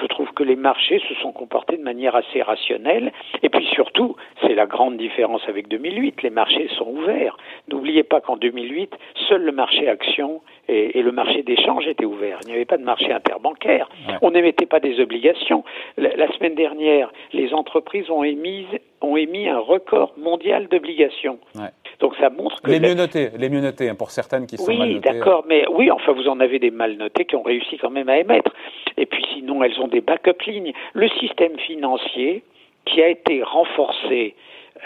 je 0.00 0.06
trouve 0.06 0.32
que 0.32 0.42
les 0.42 0.56
marchés 0.56 0.98
se 1.06 1.14
sont 1.16 1.30
comportés 1.30 1.76
de 1.76 1.82
manière 1.82 2.16
assez 2.16 2.40
rationnelle. 2.40 3.12
Et 3.42 3.50
puis 3.50 3.66
surtout, 3.66 4.16
c'est 4.40 4.54
la 4.54 4.64
grande 4.64 4.96
différence 4.96 5.42
avec 5.46 5.68
2008, 5.68 6.22
les 6.22 6.30
marchés 6.30 6.70
sont 6.78 6.88
ouverts. 6.88 7.36
N'oubliez 7.68 8.02
pas 8.02 8.22
qu'en 8.22 8.38
2008, 8.38 8.94
seul 9.28 9.42
le 9.42 9.52
marché 9.52 9.90
action 9.90 10.40
et, 10.68 10.98
et 10.98 11.02
le 11.02 11.12
marché 11.12 11.42
d'échange 11.42 11.86
était 11.86 12.06
ouvert. 12.06 12.38
Il 12.44 12.48
n'y 12.48 12.54
avait 12.54 12.64
pas 12.64 12.78
de 12.78 12.84
marché 12.84 13.12
interbancaire. 13.12 13.90
On 14.22 14.30
n'émettait 14.30 14.64
pas 14.64 14.80
des 14.80 15.00
obligations. 15.00 15.64
La, 15.98 16.16
la, 16.16 16.32
semaine 16.32 16.54
dernière, 16.54 17.12
les 17.34 17.52
entreprises 17.52 18.08
ont 18.08 18.24
émis, 18.24 18.66
ont 19.02 19.18
émis 19.18 19.50
un 19.50 19.58
record 19.58 20.14
mondial 20.16 20.66
d'obligations. 20.68 21.38
Ouais. 21.54 21.68
Donc 22.00 22.14
ça 22.16 22.30
montre 22.30 22.60
que 22.60 22.70
les 22.70 22.80
mieux 22.80 22.94
notés, 22.94 23.30
les 23.38 23.48
mieux 23.48 23.60
notés, 23.60 23.88
hein, 23.88 23.94
pour 23.94 24.10
certaines 24.10 24.46
qui 24.46 24.56
sont 24.56 24.68
oui, 24.68 24.78
mal 24.78 24.88
notées. 24.88 25.08
Oui, 25.08 25.14
d'accord, 25.14 25.44
mais 25.48 25.64
oui, 25.68 25.90
enfin 25.90 26.12
vous 26.12 26.28
en 26.28 26.40
avez 26.40 26.58
des 26.58 26.70
mal 26.70 26.96
notées 26.96 27.24
qui 27.24 27.36
ont 27.36 27.42
réussi 27.42 27.78
quand 27.78 27.90
même 27.90 28.08
à 28.08 28.18
émettre. 28.18 28.52
Et 28.96 29.06
puis 29.06 29.24
sinon, 29.34 29.62
elles 29.62 29.78
ont 29.80 29.88
des 29.88 30.00
backup 30.00 30.42
lignes. 30.46 30.72
Le 30.92 31.08
système 31.20 31.58
financier 31.58 32.42
qui 32.84 33.02
a 33.02 33.08
été 33.08 33.42
renforcé 33.42 34.34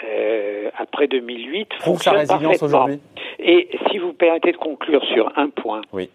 euh, 0.03 0.69
après 0.77 1.07
2008 1.07 1.69
prouve 1.79 2.01
sa 2.01 2.11
résilience 2.11 2.63
aujourd'hui. 2.63 2.99
Et 3.39 3.69
si 3.89 3.97
vous 3.97 4.13
permettez 4.13 4.53
de 4.53 4.57
conclure 4.57 5.03
sur 5.13 5.31
un 5.37 5.49
point, 5.49 5.81
oui. 5.91 6.09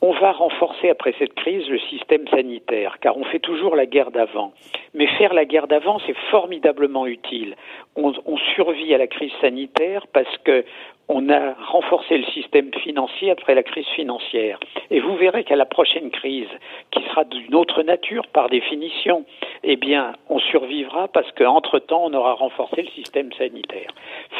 On 0.00 0.12
va 0.12 0.30
renforcer 0.30 0.90
après 0.90 1.12
cette 1.18 1.34
crise 1.34 1.68
le 1.68 1.80
système 1.80 2.28
sanitaire, 2.28 2.98
car 3.00 3.16
on 3.16 3.24
fait 3.24 3.40
toujours 3.40 3.74
la 3.74 3.84
guerre 3.84 4.12
d'avant. 4.12 4.52
Mais 4.94 5.08
faire 5.18 5.34
la 5.34 5.44
guerre 5.44 5.66
d'avant, 5.66 5.98
c'est 6.06 6.16
formidablement 6.30 7.06
utile. 7.06 7.56
On, 7.96 8.12
survit 8.54 8.94
à 8.94 8.98
la 8.98 9.08
crise 9.08 9.32
sanitaire 9.40 10.06
parce 10.12 10.38
que 10.44 10.64
on 11.08 11.28
a 11.30 11.54
renforcé 11.54 12.16
le 12.16 12.24
système 12.26 12.72
financier 12.74 13.30
après 13.32 13.56
la 13.56 13.64
crise 13.64 13.86
financière. 13.88 14.60
Et 14.90 15.00
vous 15.00 15.16
verrez 15.16 15.42
qu'à 15.42 15.56
la 15.56 15.64
prochaine 15.64 16.10
crise, 16.10 16.48
qui 16.92 17.02
sera 17.02 17.24
d'une 17.24 17.56
autre 17.56 17.82
nature 17.82 18.26
par 18.28 18.50
définition, 18.50 19.24
eh 19.64 19.76
bien, 19.76 20.12
on 20.28 20.38
survivra 20.38 21.08
parce 21.08 21.30
qu'entre-temps, 21.32 22.04
on 22.04 22.14
aura 22.14 22.34
renforcé 22.34 22.82
le 22.82 22.90
système 22.90 23.32
sanitaire. 23.32 23.90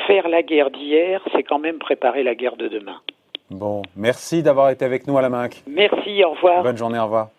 Faire 0.07 0.29
la 0.29 0.43
guerre 0.43 0.71
d'hier, 0.71 1.21
c'est 1.33 1.43
quand 1.43 1.59
même 1.59 1.79
préparer 1.79 2.23
la 2.23 2.37
guerre 2.37 2.57
de 2.57 2.69
demain. 2.69 3.01
Bon, 3.51 3.83
merci 3.97 4.43
d'avoir 4.43 4.71
été 4.71 4.85
avec 4.85 5.07
nous 5.07 5.17
à 5.17 5.23
la 5.23 5.31
main. 5.31 5.49
Merci, 5.67 6.23
au 6.25 6.33
revoir. 6.33 6.63
Bonne 6.63 6.77
journée, 6.77 6.99
au 6.99 7.05
revoir. 7.05 7.31